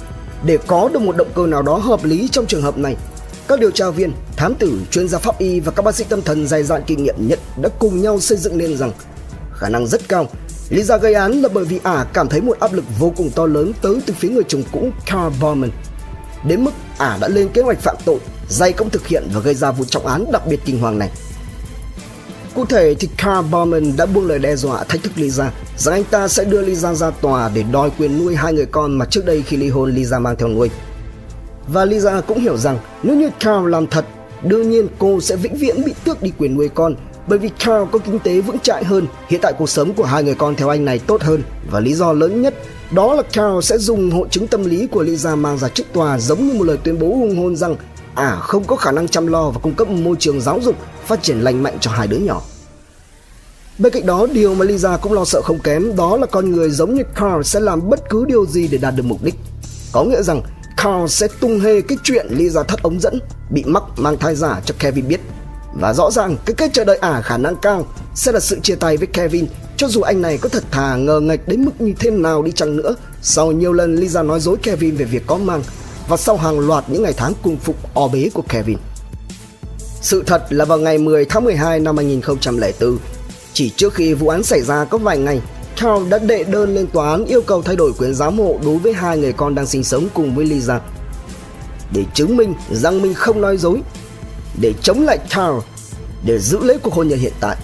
để 0.45 0.57
có 0.67 0.89
được 0.93 1.01
một 1.01 1.17
động 1.17 1.31
cơ 1.35 1.47
nào 1.47 1.61
đó 1.61 1.77
hợp 1.77 2.03
lý 2.03 2.29
trong 2.31 2.45
trường 2.45 2.61
hợp 2.61 2.77
này, 2.77 2.95
các 3.47 3.59
điều 3.59 3.71
tra 3.71 3.89
viên, 3.89 4.11
thám 4.35 4.55
tử, 4.55 4.81
chuyên 4.91 5.07
gia 5.07 5.17
pháp 5.17 5.37
y 5.37 5.59
và 5.59 5.71
các 5.71 5.85
bác 5.85 5.95
sĩ 5.95 6.03
tâm 6.09 6.21
thần 6.21 6.47
dày 6.47 6.63
dạn 6.63 6.83
kinh 6.87 7.03
nghiệm 7.03 7.15
nhất 7.27 7.39
đã 7.61 7.69
cùng 7.79 8.01
nhau 8.01 8.19
xây 8.19 8.37
dựng 8.37 8.57
nên 8.57 8.77
rằng 8.77 8.91
khả 9.53 9.69
năng 9.69 9.87
rất 9.87 10.07
cao 10.07 10.27
lý 10.71 10.83
do 10.83 10.97
gây 10.97 11.13
án 11.13 11.31
là 11.31 11.49
bởi 11.53 11.65
vì 11.65 11.79
ả 11.83 12.05
cảm 12.13 12.27
thấy 12.27 12.41
một 12.41 12.59
áp 12.59 12.73
lực 12.73 12.85
vô 12.99 13.13
cùng 13.17 13.29
to 13.35 13.45
lớn 13.45 13.71
tới 13.81 13.95
từ 14.05 14.13
phía 14.13 14.29
người 14.29 14.43
chồng 14.47 14.63
cũ 14.71 14.89
Carl 15.05 15.33
Bowman. 15.41 15.69
Đến 16.47 16.63
mức 16.63 16.71
ả 16.97 17.17
đã 17.21 17.27
lên 17.27 17.49
kế 17.53 17.61
hoạch 17.61 17.79
phạm 17.79 17.95
tội, 18.05 18.17
dày 18.49 18.73
công 18.73 18.89
thực 18.89 19.07
hiện 19.07 19.27
và 19.33 19.39
gây 19.39 19.53
ra 19.53 19.71
vụ 19.71 19.83
trọng 19.83 20.07
án 20.07 20.25
đặc 20.31 20.47
biệt 20.47 20.59
kinh 20.65 20.79
hoàng 20.79 20.99
này. 20.99 21.09
Cụ 22.55 22.65
thể 22.65 22.95
thì 22.99 23.09
Carl 23.17 23.47
Bowman 23.51 23.97
đã 23.97 24.05
buông 24.05 24.27
lời 24.27 24.39
đe 24.39 24.55
dọa 24.55 24.83
thách 24.83 25.03
thức 25.03 25.11
Lisa 25.15 25.51
rằng 25.77 25.93
anh 25.93 26.03
ta 26.03 26.27
sẽ 26.27 26.45
đưa 26.45 26.61
Lisa 26.61 26.93
ra 26.93 27.09
tòa 27.09 27.51
để 27.53 27.63
đòi 27.71 27.89
quyền 27.99 28.19
nuôi 28.19 28.35
hai 28.35 28.53
người 28.53 28.65
con 28.65 28.97
mà 28.97 29.05
trước 29.05 29.25
đây 29.25 29.41
khi 29.41 29.57
ly 29.57 29.69
hôn 29.69 29.91
Lisa 29.91 30.19
mang 30.19 30.35
theo 30.35 30.47
nuôi. 30.47 30.69
Và 31.67 31.85
Lisa 31.85 32.21
cũng 32.21 32.39
hiểu 32.39 32.57
rằng 32.57 32.77
nếu 33.03 33.15
như 33.15 33.29
Carl 33.39 33.69
làm 33.69 33.87
thật, 33.87 34.05
đương 34.43 34.69
nhiên 34.69 34.87
cô 34.99 35.21
sẽ 35.21 35.35
vĩnh 35.35 35.55
viễn 35.55 35.83
bị 35.85 35.93
tước 36.03 36.21
đi 36.21 36.31
quyền 36.37 36.55
nuôi 36.57 36.69
con 36.69 36.95
bởi 37.27 37.39
vì 37.39 37.49
Carl 37.49 37.83
có 37.91 37.99
kinh 37.99 38.19
tế 38.19 38.41
vững 38.41 38.59
chãi 38.59 38.83
hơn, 38.83 39.07
hiện 39.27 39.39
tại 39.43 39.53
cuộc 39.57 39.69
sống 39.69 39.93
của 39.93 40.03
hai 40.03 40.23
người 40.23 40.35
con 40.35 40.55
theo 40.55 40.69
anh 40.69 40.85
này 40.85 40.99
tốt 40.99 41.21
hơn 41.21 41.43
và 41.71 41.79
lý 41.79 41.93
do 41.93 42.13
lớn 42.13 42.41
nhất 42.41 42.53
đó 42.91 43.13
là 43.13 43.23
Carl 43.23 43.59
sẽ 43.61 43.77
dùng 43.77 44.11
hội 44.11 44.27
chứng 44.31 44.47
tâm 44.47 44.65
lý 44.65 44.87
của 44.87 45.03
Lisa 45.03 45.35
mang 45.35 45.57
ra 45.57 45.69
trước 45.69 45.83
tòa 45.93 46.19
giống 46.19 46.47
như 46.47 46.53
một 46.53 46.63
lời 46.63 46.77
tuyên 46.83 46.99
bố 46.99 47.07
hung 47.07 47.37
hôn 47.37 47.55
rằng 47.55 47.75
à 48.15 48.35
không 48.35 48.63
có 48.63 48.75
khả 48.75 48.91
năng 48.91 49.07
chăm 49.07 49.27
lo 49.27 49.49
và 49.49 49.59
cung 49.59 49.73
cấp 49.73 49.87
môi 49.87 50.15
trường 50.19 50.41
giáo 50.41 50.59
dục 50.63 50.75
phát 51.05 51.23
triển 51.23 51.41
lành 51.41 51.63
mạnh 51.63 51.77
cho 51.81 51.91
hai 51.91 52.07
đứa 52.07 52.17
nhỏ. 52.17 52.41
Bên 53.77 53.93
cạnh 53.93 54.05
đó, 54.05 54.27
điều 54.33 54.55
mà 54.55 54.65
Lisa 54.65 54.97
cũng 54.97 55.13
lo 55.13 55.25
sợ 55.25 55.41
không 55.41 55.59
kém 55.59 55.95
đó 55.95 56.17
là 56.17 56.25
con 56.25 56.51
người 56.51 56.69
giống 56.69 56.95
như 56.95 57.03
Carl 57.15 57.41
sẽ 57.43 57.59
làm 57.59 57.89
bất 57.89 58.09
cứ 58.09 58.25
điều 58.25 58.45
gì 58.45 58.67
để 58.67 58.77
đạt 58.77 58.95
được 58.95 59.03
mục 59.05 59.23
đích. 59.23 59.35
Có 59.91 60.03
nghĩa 60.03 60.21
rằng 60.21 60.41
Carl 60.77 61.07
sẽ 61.07 61.27
tung 61.39 61.59
hê 61.59 61.81
cái 61.81 61.97
chuyện 62.03 62.27
Lisa 62.29 62.63
thắt 62.63 62.83
ống 62.83 62.99
dẫn, 62.99 63.19
bị 63.49 63.63
mắc 63.63 63.83
mang 63.97 64.17
thai 64.17 64.35
giả 64.35 64.61
cho 64.65 64.75
Kevin 64.79 65.07
biết. 65.07 65.19
Và 65.73 65.93
rõ 65.93 66.11
ràng 66.11 66.37
cái 66.45 66.53
kết 66.53 66.73
chờ 66.73 66.83
đợi 66.83 66.97
ả 66.97 67.21
khả 67.21 67.37
năng 67.37 67.55
cao 67.55 67.85
sẽ 68.15 68.31
là 68.31 68.39
sự 68.39 68.59
chia 68.59 68.75
tay 68.75 68.97
với 68.97 69.07
Kevin 69.07 69.47
cho 69.77 69.87
dù 69.87 70.01
anh 70.01 70.21
này 70.21 70.37
có 70.37 70.49
thật 70.49 70.63
thà 70.71 70.95
ngờ 70.95 71.19
nghệch 71.19 71.47
đến 71.47 71.65
mức 71.65 71.81
như 71.81 71.93
thế 71.99 72.11
nào 72.11 72.41
đi 72.43 72.51
chăng 72.51 72.75
nữa. 72.75 72.95
Sau 73.21 73.51
nhiều 73.51 73.73
lần 73.73 73.95
Lisa 73.95 74.23
nói 74.23 74.39
dối 74.39 74.57
Kevin 74.63 74.95
về 74.95 75.05
việc 75.05 75.23
có 75.27 75.37
mang 75.37 75.63
và 76.07 76.17
sau 76.17 76.37
hàng 76.37 76.59
loạt 76.59 76.83
những 76.87 77.03
ngày 77.03 77.13
tháng 77.17 77.33
cung 77.43 77.57
phục 77.57 77.75
o 77.93 78.07
bế 78.07 78.29
của 78.33 78.43
Kevin. 78.49 78.77
Sự 80.01 80.23
thật 80.27 80.43
là 80.49 80.65
vào 80.65 80.77
ngày 80.77 80.97
10 80.97 81.25
tháng 81.25 81.43
12 81.43 81.79
năm 81.79 81.97
2004, 81.97 82.97
chỉ 83.53 83.69
trước 83.69 83.93
khi 83.93 84.13
vụ 84.13 84.27
án 84.27 84.43
xảy 84.43 84.61
ra 84.61 84.85
có 84.85 84.97
vài 84.97 85.17
ngày, 85.17 85.41
Charles 85.75 86.09
đã 86.09 86.17
đệ 86.17 86.43
đơn 86.43 86.75
lên 86.75 86.87
tòa 86.87 87.11
án 87.11 87.25
yêu 87.25 87.41
cầu 87.41 87.61
thay 87.61 87.75
đổi 87.75 87.93
quyền 87.97 88.13
giám 88.13 88.39
hộ 88.39 88.59
đối 88.65 88.77
với 88.77 88.93
hai 88.93 89.17
người 89.17 89.33
con 89.33 89.55
đang 89.55 89.65
sinh 89.65 89.83
sống 89.83 90.07
cùng 90.13 90.35
với 90.35 90.45
Lisa. 90.45 90.79
Để 91.93 92.03
chứng 92.13 92.37
minh 92.37 92.53
rằng 92.71 93.01
mình 93.01 93.13
không 93.13 93.41
nói 93.41 93.57
dối, 93.57 93.81
để 94.61 94.73
chống 94.81 95.03
lại 95.03 95.19
Charles, 95.29 95.63
để 96.25 96.39
giữ 96.39 96.59
lấy 96.63 96.77
cuộc 96.77 96.93
hôn 96.93 97.07
nhân 97.07 97.19
hiện 97.19 97.33
tại. 97.39 97.57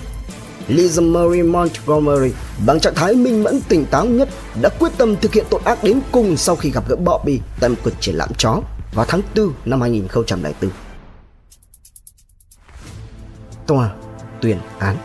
Lisa 0.68 1.02
Marie 1.02 1.44
Montgomery 1.44 2.32
bằng 2.66 2.80
trạng 2.80 2.96
thái 2.96 3.16
minh 3.16 3.44
mẫn 3.44 3.62
tỉnh 3.70 3.86
táo 3.86 4.06
nhất 4.06 4.30
đã 4.62 4.70
quyết 4.80 4.90
tâm 4.98 5.16
thực 5.22 5.34
hiện 5.34 5.46
tội 5.50 5.62
ác 5.66 5.84
đến 5.84 6.00
cùng 6.12 6.38
sau 6.38 6.56
khi 6.56 6.72
gặp 6.72 6.84
gỡ 6.90 6.96
Bobby 6.96 7.40
tại 7.60 7.70
một 7.70 7.76
cuộc 7.84 7.92
triển 8.00 8.16
lãm 8.16 8.30
chó 8.38 8.62
vào 8.94 9.06
tháng 9.06 9.22
4 9.36 9.54
năm 9.66 9.82
2004. 9.82 10.72
Tòa 13.68 13.92
tuyên 14.42 14.58
án 14.80 14.98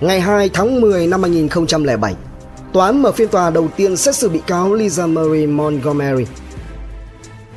Ngày 0.00 0.20
2 0.20 0.48
tháng 0.48 0.80
10 0.80 1.06
năm 1.06 1.22
2007, 1.22 2.14
tòa 2.72 2.86
án 2.86 3.02
mở 3.02 3.12
phiên 3.12 3.28
tòa 3.28 3.50
đầu 3.50 3.68
tiên 3.76 3.96
xét 3.96 4.16
xử 4.16 4.28
bị 4.28 4.40
cáo 4.46 4.74
Lisa 4.74 5.06
Marie 5.06 5.46
Montgomery. 5.46 6.24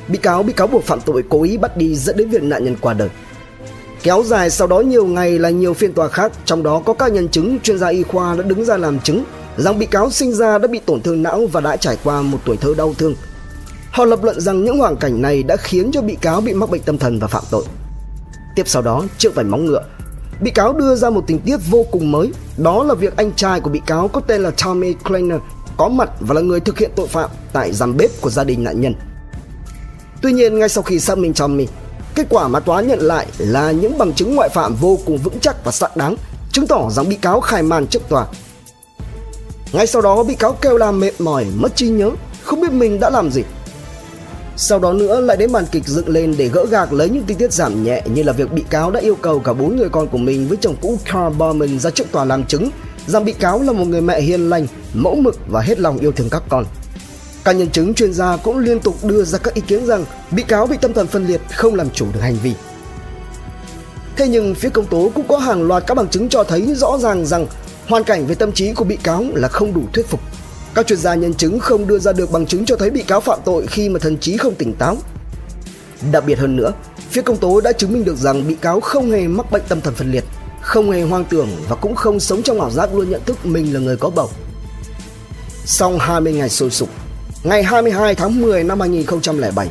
Bị 0.08 0.18
cáo 0.18 0.44
bị 0.44 0.54
cáo 0.54 0.68
buộc 0.68 0.84
phạm 0.84 1.02
tội 1.02 1.24
cố 1.30 1.44
ý 1.44 1.58
bắt 1.58 1.78
đi 1.78 1.96
dẫn 1.96 2.18
đến 2.18 2.30
việc 2.30 2.44
nạn 2.44 2.64
nhân 2.64 2.76
qua 2.82 2.94
đời. 2.94 3.10
Kéo 4.04 4.24
dài 4.24 4.50
sau 4.50 4.68
đó 4.68 4.80
nhiều 4.80 5.06
ngày 5.06 5.40
là 5.40 5.50
nhiều 5.50 5.74
phiên 5.74 5.94
tòa 5.94 6.08
khác, 6.08 6.32
trong 6.46 6.64
đó 6.64 6.82
có 6.86 6.94
các 6.94 7.12
nhân 7.12 7.30
chứng 7.30 7.60
chuyên 7.60 7.80
gia 7.80 7.88
y 7.88 8.04
khoa 8.04 8.36
đã 8.36 8.44
đứng 8.44 8.66
ra 8.66 8.78
làm 8.78 9.00
chứng 9.00 9.24
rằng 9.58 9.80
bị 9.80 9.86
cáo 9.86 10.10
sinh 10.10 10.34
ra 10.34 10.58
đã 10.58 10.68
bị 10.68 10.80
tổn 10.80 11.02
thương 11.02 11.24
não 11.24 11.48
và 11.52 11.62
đã 11.62 11.76
trải 11.78 11.98
qua 12.04 12.22
một 12.22 12.38
tuổi 12.46 12.58
thơ 12.58 12.74
đau 12.78 12.94
thương. 12.98 13.16
Họ 13.92 14.06
lập 14.06 14.24
luận 14.24 14.42
rằng 14.42 14.64
những 14.64 14.80
hoàn 14.80 14.96
cảnh 14.96 15.22
này 15.22 15.44
đã 15.44 15.58
khiến 15.58 15.92
cho 15.92 16.02
bị 16.02 16.16
cáo 16.22 16.42
bị 16.42 16.54
mắc 16.54 16.70
bệnh 16.70 16.82
tâm 16.82 16.98
thần 16.98 17.20
và 17.20 17.28
phạm 17.28 17.44
tội. 17.52 17.64
Tiếp 18.56 18.64
sau 18.66 18.82
đó, 18.82 19.04
trước 19.18 19.36
vành 19.36 19.52
móng 19.52 19.66
ngựa, 19.66 19.84
bị 20.42 20.52
cáo 20.52 20.74
đưa 20.74 20.96
ra 20.96 21.10
một 21.10 21.24
tình 21.28 21.40
tiết 21.40 21.58
vô 21.70 21.86
cùng 21.92 22.12
mới, 22.12 22.32
đó 22.58 22.84
là 22.84 22.94
việc 22.94 23.18
anh 23.18 23.32
trai 23.32 23.60
của 23.60 23.70
bị 23.70 23.82
cáo 23.86 24.08
có 24.08 24.22
tên 24.22 24.42
là 24.42 24.52
Tommy 24.66 24.94
Kleiner 24.94 25.40
có 25.78 25.90
mặt 25.90 26.10
và 26.20 26.34
là 26.34 26.42
người 26.42 26.60
thực 26.60 26.78
hiện 26.78 26.92
tội 26.96 27.08
phạm 27.08 27.30
tại 27.54 27.74
giam 27.74 27.98
bếp 27.98 28.22
của 28.22 28.30
gia 28.30 28.44
đình 28.44 28.64
nạn 28.64 28.82
nhân. 28.82 28.94
Tuy 30.22 30.34
nhiên, 30.34 30.60
ngay 30.60 30.70
sau 30.70 30.84
khi 30.84 31.00
xác 31.00 31.18
minh 31.18 31.34
Tommy, 31.34 31.68
Kết 32.16 32.28
quả 32.30 32.48
mà 32.48 32.60
tòa 32.60 32.82
nhận 32.82 33.00
lại 33.00 33.28
là 33.38 33.72
những 33.72 33.98
bằng 33.98 34.14
chứng 34.14 34.36
ngoại 34.36 34.50
phạm 34.50 34.76
vô 34.76 35.00
cùng 35.06 35.18
vững 35.18 35.40
chắc 35.40 35.66
và 35.66 35.72
xác 35.72 35.98
đáng, 35.98 36.16
chứng 36.52 36.68
tỏ 36.68 36.90
rằng 36.90 37.10
bị 37.10 37.16
cáo 37.16 37.42
khai 37.42 37.64
man 37.64 37.88
trước 37.88 38.10
tòa. 38.10 38.28
Ngay 39.74 39.88
sau 39.88 40.02
đó 40.02 40.24
bị 40.24 40.36
cáo 40.36 40.54
kêu 40.54 40.78
la 40.78 40.92
mệt 40.92 41.22
mỏi, 41.22 41.46
mất 41.56 41.76
trí 41.76 41.88
nhớ, 41.88 42.12
không 42.44 42.62
biết 42.62 42.72
mình 42.72 43.00
đã 43.00 43.10
làm 43.10 43.32
gì. 43.32 43.44
Sau 44.58 44.80
đó 44.80 44.94
nữa 44.94 45.22
lại 45.22 45.38
đến 45.38 45.52
màn 45.52 45.66
kịch 45.72 45.88
dựng 45.88 46.10
lên 46.10 46.36
để 46.38 46.48
gỡ 46.48 46.66
gạc 46.66 46.94
lấy 46.94 47.10
những 47.10 47.24
tình 47.24 47.38
tiết 47.38 47.54
giảm 47.54 47.84
nhẹ 47.84 48.02
như 48.14 48.24
là 48.24 48.34
việc 48.34 48.52
bị 48.52 48.64
cáo 48.70 48.92
đã 48.92 49.00
yêu 49.00 49.16
cầu 49.16 49.40
cả 49.40 49.54
bốn 49.54 49.76
người 49.76 49.90
con 49.90 50.08
của 50.08 50.18
mình 50.18 50.48
với 50.48 50.58
chồng 50.62 50.76
cũ 50.82 50.98
Carl 51.06 51.38
Bowman 51.38 51.80
ra 51.80 51.90
trước 51.90 52.12
tòa 52.12 52.26
làm 52.26 52.46
chứng 52.46 52.70
rằng 53.08 53.26
bị 53.26 53.34
cáo 53.34 53.62
là 53.62 53.72
một 53.72 53.86
người 53.86 54.02
mẹ 54.02 54.22
hiền 54.22 54.50
lành, 54.50 54.68
mẫu 54.94 55.16
mực 55.16 55.40
và 55.48 55.62
hết 55.62 55.80
lòng 55.80 55.98
yêu 55.98 56.12
thương 56.12 56.30
các 56.30 56.44
con. 56.50 56.66
Các 57.46 57.52
nhân 57.52 57.70
chứng 57.70 57.94
chuyên 57.94 58.14
gia 58.14 58.38
cũng 58.38 58.58
liên 58.58 58.80
tục 58.80 58.96
đưa 59.04 59.24
ra 59.24 59.38
các 59.38 59.54
ý 59.54 59.62
kiến 59.68 59.86
rằng 59.86 60.06
bị 60.32 60.44
cáo 60.44 60.68
bị 60.68 60.78
tâm 60.82 60.94
thần 60.94 61.08
phân 61.08 61.28
liệt 61.28 61.42
không 61.52 61.76
làm 61.76 61.90
chủ 61.90 62.06
được 62.14 62.20
hành 62.20 62.38
vi. 62.44 62.54
Thế 64.16 64.28
nhưng 64.28 64.56
phía 64.56 64.70
công 64.70 64.86
tố 64.86 65.12
cũng 65.16 65.28
có 65.28 65.38
hàng 65.38 65.64
loạt 65.64 65.84
các 65.88 65.94
bằng 65.94 66.08
chứng 66.08 66.30
cho 66.30 66.44
thấy 66.44 66.76
rõ 66.76 66.98
ràng 66.98 67.26
rằng 67.26 67.48
hoàn 67.88 68.04
cảnh 68.04 68.26
về 68.28 68.36
tâm 68.36 68.52
trí 68.52 68.74
của 68.74 68.84
bị 68.84 68.96
cáo 68.96 69.26
là 69.34 69.48
không 69.48 69.74
đủ 69.74 69.82
thuyết 69.94 70.08
phục. 70.08 70.20
Các 70.74 70.88
chuyên 70.88 71.00
gia 71.00 71.16
nhân 71.16 71.34
chứng 71.34 71.60
không 71.60 71.88
đưa 71.88 72.00
ra 72.00 72.14
được 72.14 72.32
bằng 72.32 72.46
chứng 72.46 72.66
cho 72.66 72.76
thấy 72.76 72.90
bị 72.90 73.04
cáo 73.04 73.22
phạm 73.22 73.40
tội 73.46 73.68
khi 73.68 73.90
mà 73.90 74.00
thần 74.00 74.18
trí 74.18 74.38
không 74.38 74.56
tỉnh 74.56 74.74
táo. 74.74 74.98
Đặc 76.12 76.24
biệt 76.28 76.40
hơn 76.40 76.56
nữa, 76.56 76.74
phía 77.10 77.22
công 77.22 77.38
tố 77.38 77.62
đã 77.62 77.72
chứng 77.72 77.94
minh 77.94 78.06
được 78.06 78.18
rằng 78.18 78.48
bị 78.48 78.56
cáo 78.56 78.80
không 78.80 79.12
hề 79.12 79.28
mắc 79.28 79.52
bệnh 79.52 79.64
tâm 79.68 79.82
thần 79.82 79.94
phân 79.94 80.12
liệt, 80.12 80.24
không 80.62 80.92
hề 80.92 81.02
hoang 81.02 81.26
tưởng 81.26 81.50
và 81.70 81.76
cũng 81.76 81.96
không 81.96 82.20
sống 82.20 82.44
trong 82.44 82.62
ảo 82.62 82.70
giác 82.70 82.96
luôn 82.96 83.10
nhận 83.10 83.22
thức 83.26 83.46
mình 83.46 83.74
là 83.74 83.80
người 83.80 83.98
có 83.98 84.10
bầu. 84.10 84.30
Sau 85.66 85.98
20 85.98 86.34
ngày 86.34 86.50
sôi 86.50 86.70
sục, 86.70 86.90
Ngày 87.46 87.64
22 87.64 88.16
tháng 88.16 88.42
10 88.42 88.64
năm 88.64 88.80
2007, 88.80 89.68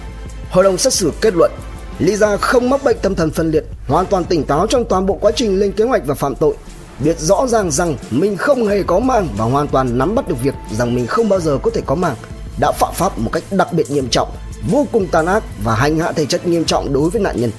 hội 0.50 0.64
đồng 0.64 0.78
xét 0.78 0.92
xử 0.92 1.12
kết 1.20 1.34
luận 1.36 1.52
Lisa 1.98 2.36
không 2.36 2.70
mắc 2.70 2.84
bệnh 2.84 2.96
tâm 3.02 3.14
thần 3.14 3.30
phân 3.30 3.50
liệt, 3.50 3.64
hoàn 3.86 4.06
toàn 4.06 4.24
tỉnh 4.24 4.44
táo 4.44 4.66
trong 4.66 4.84
toàn 4.84 5.06
bộ 5.06 5.14
quá 5.14 5.32
trình 5.36 5.58
lên 5.60 5.72
kế 5.72 5.84
hoạch 5.84 6.02
và 6.06 6.14
phạm 6.14 6.34
tội. 6.34 6.54
Biết 6.98 7.20
rõ 7.20 7.46
ràng 7.46 7.70
rằng 7.70 7.96
mình 8.10 8.36
không 8.36 8.66
hề 8.66 8.82
có 8.82 8.98
mang 8.98 9.28
và 9.36 9.44
hoàn 9.44 9.68
toàn 9.68 9.98
nắm 9.98 10.14
bắt 10.14 10.28
được 10.28 10.42
việc 10.42 10.54
rằng 10.78 10.94
mình 10.94 11.06
không 11.06 11.28
bao 11.28 11.40
giờ 11.40 11.58
có 11.62 11.70
thể 11.70 11.80
có 11.86 11.94
mang, 11.94 12.16
đã 12.60 12.72
phạm 12.72 12.94
pháp 12.94 13.18
một 13.18 13.30
cách 13.32 13.42
đặc 13.50 13.72
biệt 13.72 13.90
nghiêm 13.90 14.08
trọng, 14.10 14.28
vô 14.70 14.86
cùng 14.92 15.06
tàn 15.06 15.26
ác 15.26 15.42
và 15.64 15.74
hành 15.74 15.98
hạ 15.98 16.12
thể 16.12 16.26
chất 16.26 16.46
nghiêm 16.46 16.64
trọng 16.64 16.92
đối 16.92 17.10
với 17.10 17.22
nạn 17.22 17.40
nhân. 17.40 17.50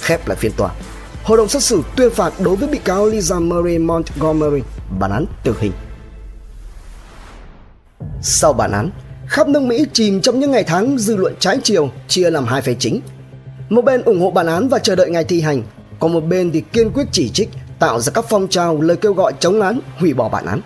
Khép 0.00 0.28
lại 0.28 0.36
phiên 0.36 0.52
tòa, 0.52 0.70
hội 1.24 1.38
đồng 1.38 1.48
xét 1.48 1.62
xử 1.62 1.82
tuyên 1.96 2.10
phạt 2.10 2.32
đối 2.40 2.56
với 2.56 2.68
bị 2.68 2.78
cáo 2.78 3.06
Lisa 3.06 3.38
Marie 3.38 3.78
Montgomery 3.78 4.62
bản 5.00 5.10
án 5.10 5.26
tử 5.44 5.54
hình. 5.60 5.72
Sau 8.26 8.52
bản 8.52 8.72
án, 8.72 8.90
khắp 9.26 9.48
nước 9.48 9.62
Mỹ 9.62 9.84
chìm 9.92 10.20
trong 10.20 10.40
những 10.40 10.50
ngày 10.50 10.64
tháng 10.64 10.98
dư 10.98 11.16
luận 11.16 11.34
trái 11.38 11.58
chiều 11.62 11.88
chia 12.08 12.30
làm 12.30 12.44
hai 12.44 12.62
phe 12.62 12.74
chính. 12.78 13.00
Một 13.68 13.84
bên 13.84 14.02
ủng 14.02 14.20
hộ 14.20 14.30
bản 14.30 14.46
án 14.46 14.68
và 14.68 14.78
chờ 14.78 14.96
đợi 14.96 15.10
ngày 15.10 15.24
thi 15.24 15.40
hành, 15.40 15.62
còn 16.00 16.12
một 16.12 16.20
bên 16.20 16.50
thì 16.52 16.60
kiên 16.60 16.90
quyết 16.90 17.06
chỉ 17.12 17.28
trích, 17.28 17.48
tạo 17.78 18.00
ra 18.00 18.12
các 18.14 18.24
phong 18.28 18.48
trào 18.48 18.80
lời 18.80 18.96
kêu 18.96 19.12
gọi 19.12 19.32
chống 19.40 19.60
án, 19.60 19.80
hủy 19.98 20.14
bỏ 20.14 20.28
bản 20.28 20.46
án. 20.46 20.60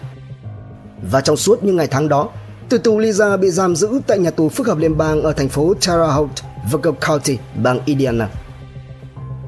Và 1.10 1.20
trong 1.20 1.36
suốt 1.36 1.64
những 1.64 1.76
ngày 1.76 1.86
tháng 1.86 2.08
đó, 2.08 2.28
từ 2.68 2.78
tù 2.78 2.98
Lisa 2.98 3.36
bị 3.36 3.50
giam 3.50 3.76
giữ 3.76 4.00
tại 4.06 4.18
nhà 4.18 4.30
tù 4.30 4.48
phức 4.48 4.66
hợp 4.66 4.78
liên 4.78 4.98
bang 4.98 5.22
ở 5.22 5.32
thành 5.32 5.48
phố 5.48 5.74
Terre 5.74 6.12
Haute, 6.12 6.42
Virgil 6.72 6.94
County, 7.08 7.38
bang 7.62 7.80
Indiana. 7.84 8.28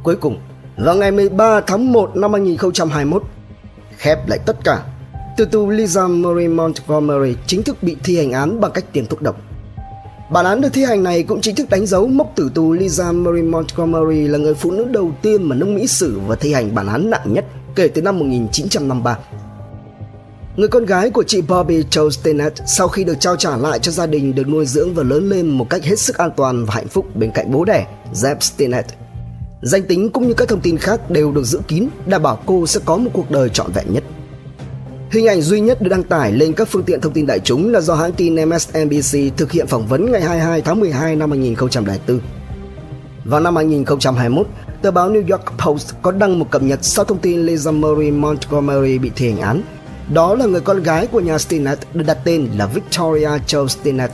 Cuối 0.03 0.17
cùng, 0.17 0.41
vào 0.77 0.95
ngày 0.95 1.11
13 1.11 1.61
tháng 1.61 1.93
1 1.93 2.17
năm 2.17 2.33
2021, 2.33 3.23
khép 3.99 4.29
lại 4.29 4.39
tất 4.47 4.57
cả 4.65 4.83
từ 5.41 5.47
tù 5.47 5.71
Lisa 5.71 6.07
Marie 6.07 6.49
Montgomery 6.49 7.35
chính 7.47 7.63
thức 7.63 7.83
bị 7.83 7.97
thi 8.05 8.17
hành 8.17 8.33
án 8.33 8.61
bằng 8.61 8.71
cách 8.75 8.93
tiêm 8.93 9.07
thuốc 9.07 9.23
độc. 9.23 9.41
Bản 10.33 10.45
án 10.45 10.61
được 10.61 10.69
thi 10.73 10.85
hành 10.85 11.03
này 11.03 11.23
cũng 11.23 11.41
chính 11.41 11.55
thức 11.55 11.71
đánh 11.71 11.87
dấu 11.87 12.07
mốc 12.07 12.33
tử 12.37 12.51
tù 12.55 12.73
Lisa 12.73 13.13
Marie 13.13 13.43
Montgomery 13.43 14.29
là 14.29 14.39
người 14.39 14.55
phụ 14.55 14.71
nữ 14.71 14.85
đầu 14.85 15.13
tiên 15.23 15.43
mà 15.43 15.57
nước 15.57 15.67
Mỹ 15.67 15.87
xử 15.87 16.21
và 16.27 16.37
thi 16.37 16.53
hành 16.53 16.75
bản 16.75 16.87
án 16.87 17.11
nặng 17.11 17.33
nhất 17.33 17.45
kể 17.75 17.89
từ 17.89 18.03
năm 18.03 18.19
1953. 18.19 19.19
Người 20.57 20.69
con 20.69 20.85
gái 20.87 21.11
của 21.11 21.23
chị 21.23 21.43
Bobby 21.43 21.83
Jo 21.91 22.11
Stinnett 22.11 22.63
sau 22.67 22.89
khi 22.89 23.05
được 23.05 23.21
trao 23.21 23.37
trả 23.37 23.57
lại 23.57 23.79
cho 23.79 23.93
gia 23.93 24.07
đình 24.07 24.35
được 24.35 24.49
nuôi 24.49 24.67
dưỡng 24.67 24.95
và 24.95 25.03
lớn 25.03 25.29
lên 25.29 25.49
một 25.49 25.71
cách 25.71 25.85
hết 25.85 25.99
sức 25.99 26.19
an 26.19 26.31
toàn 26.37 26.65
và 26.65 26.75
hạnh 26.75 26.89
phúc 26.89 27.17
bên 27.17 27.31
cạnh 27.35 27.53
bố 27.53 27.65
đẻ, 27.65 27.87
Zeb 28.15 28.37
Stinnett. 28.41 28.87
Danh 29.63 29.83
tính 29.83 30.11
cũng 30.11 30.29
như 30.29 30.35
các 30.35 30.49
thông 30.49 30.61
tin 30.61 30.79
khác 30.79 31.11
đều 31.11 31.33
được 31.33 31.45
giữ 31.45 31.61
kín, 31.69 31.87
đảm 32.07 32.23
bảo 32.23 32.43
cô 32.47 32.67
sẽ 32.67 32.81
có 32.85 32.97
một 32.97 33.11
cuộc 33.13 33.31
đời 33.31 33.49
trọn 33.49 33.73
vẹn 33.73 33.87
nhất. 33.91 34.05
Hình 35.11 35.27
ảnh 35.27 35.41
duy 35.41 35.61
nhất 35.61 35.83
được 35.83 35.89
đăng 35.89 36.03
tải 36.03 36.33
lên 36.33 36.53
các 36.53 36.69
phương 36.69 36.83
tiện 36.83 37.01
thông 37.01 37.13
tin 37.13 37.27
đại 37.27 37.41
chúng 37.41 37.73
là 37.73 37.81
do 37.81 37.95
hãng 37.95 38.13
tin 38.13 38.35
MSNBC 38.35 39.37
thực 39.37 39.53
hiện 39.53 39.67
phỏng 39.67 39.87
vấn 39.87 40.13
ngày 40.13 40.21
22 40.21 40.63
tháng 40.63 40.81
12 40.81 41.17
năm 41.17 41.31
2004. 41.31 42.21
Vào 43.25 43.41
năm 43.41 43.57
2021, 43.57 44.47
tờ 44.83 44.91
báo 44.91 45.11
New 45.11 45.31
York 45.31 45.45
Post 45.59 45.95
có 46.03 46.13
đăng 46.13 46.39
một 46.39 46.51
cập 46.51 46.63
nhật 46.63 46.79
sau 46.83 47.05
thông 47.05 47.19
tin 47.19 47.41
Lisa 47.41 47.71
Marie 47.71 48.11
Montgomery 48.11 48.99
bị 48.99 49.11
thi 49.17 49.31
hành 49.31 49.41
án. 49.41 49.63
Đó 50.15 50.35
là 50.35 50.47
người 50.47 50.61
con 50.61 50.83
gái 50.83 51.07
của 51.07 51.21
nhà 51.21 51.39
Stinnett 51.39 51.81
được 51.95 52.05
đặt 52.07 52.19
tên 52.25 52.49
là 52.57 52.67
Victoria 52.67 53.31
Jo 53.47 53.67
Stinnett. 53.67 54.13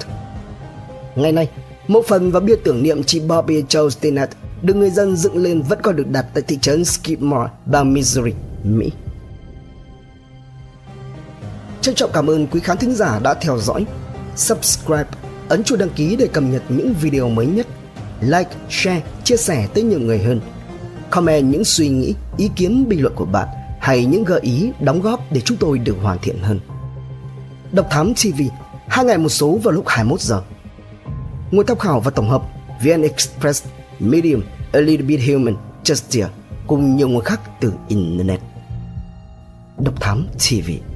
Ngày 1.17 1.33
nay, 1.33 1.50
một 1.88 2.05
phần 2.09 2.31
và 2.31 2.41
bia 2.41 2.57
tưởng 2.65 2.83
niệm 2.83 3.03
chị 3.03 3.21
Bobby 3.21 3.62
Jo 3.62 3.91
Stinnett 3.91 4.33
được 4.62 4.75
người 4.76 4.91
dân 4.91 5.17
dựng 5.17 5.37
lên 5.37 5.62
vẫn 5.62 5.79
còn 5.83 5.97
được 5.97 6.11
đặt 6.11 6.26
tại 6.35 6.43
thị 6.49 6.59
trấn 6.61 6.85
Skidmore, 6.85 7.50
bang 7.67 7.93
Missouri, 7.93 8.33
Mỹ. 8.65 8.91
Trân 11.87 11.95
trọng 11.95 12.11
cảm 12.12 12.31
ơn 12.31 12.47
quý 12.47 12.61
khán 12.61 12.76
thính 12.76 12.95
giả 12.95 13.19
đã 13.19 13.35
theo 13.35 13.59
dõi, 13.59 13.87
subscribe 14.37 15.05
ấn 15.49 15.64
chuông 15.64 15.78
đăng 15.78 15.90
ký 15.90 16.16
để 16.16 16.26
cập 16.26 16.45
nhật 16.45 16.62
những 16.69 16.95
video 17.00 17.28
mới 17.28 17.47
nhất. 17.47 17.66
Like, 18.21 18.50
share, 18.71 19.02
chia 19.25 19.37
sẻ 19.37 19.69
tới 19.75 19.85
nhiều 19.85 19.99
người 19.99 20.19
hơn. 20.19 20.40
Comment 21.11 21.52
những 21.52 21.64
suy 21.64 21.88
nghĩ, 21.88 22.14
ý 22.37 22.50
kiến 22.57 22.88
bình 22.88 23.02
luận 23.02 23.14
của 23.14 23.25
bạn 23.25 23.49
hay 23.81 24.05
những 24.05 24.25
gợi 24.25 24.40
ý 24.40 24.71
đóng 24.81 25.00
góp 25.00 25.33
để 25.33 25.40
chúng 25.40 25.57
tôi 25.57 25.78
được 25.78 25.97
hoàn 26.02 26.19
thiện 26.23 26.38
hơn. 26.43 26.61
Độc 27.73 27.87
Thám 27.90 28.14
TV, 28.14 28.40
hai 28.88 29.05
ngày 29.05 29.19
một 29.19 29.28
số 29.28 29.59
vào 29.62 29.73
lúc 29.73 29.85
21 29.88 30.21
giờ. 30.21 30.43
Nguồn 31.50 31.66
tham 31.66 31.78
khảo 31.78 32.00
và 32.00 32.11
tổng 32.11 32.28
hợp 32.28 32.43
VN 32.83 33.02
Express, 33.02 33.64
Medium, 33.99 34.43
A 34.73 34.81
Little 34.81 35.07
Bit 35.07 35.21
Human, 35.28 35.57
Justia 35.85 36.26
cùng 36.66 36.97
nhiều 36.97 37.09
nguồn 37.09 37.25
khác 37.25 37.40
từ 37.61 37.73
Internet. 37.88 38.40
Độc 39.78 40.00
Thám 40.00 40.26
TV 40.38 40.96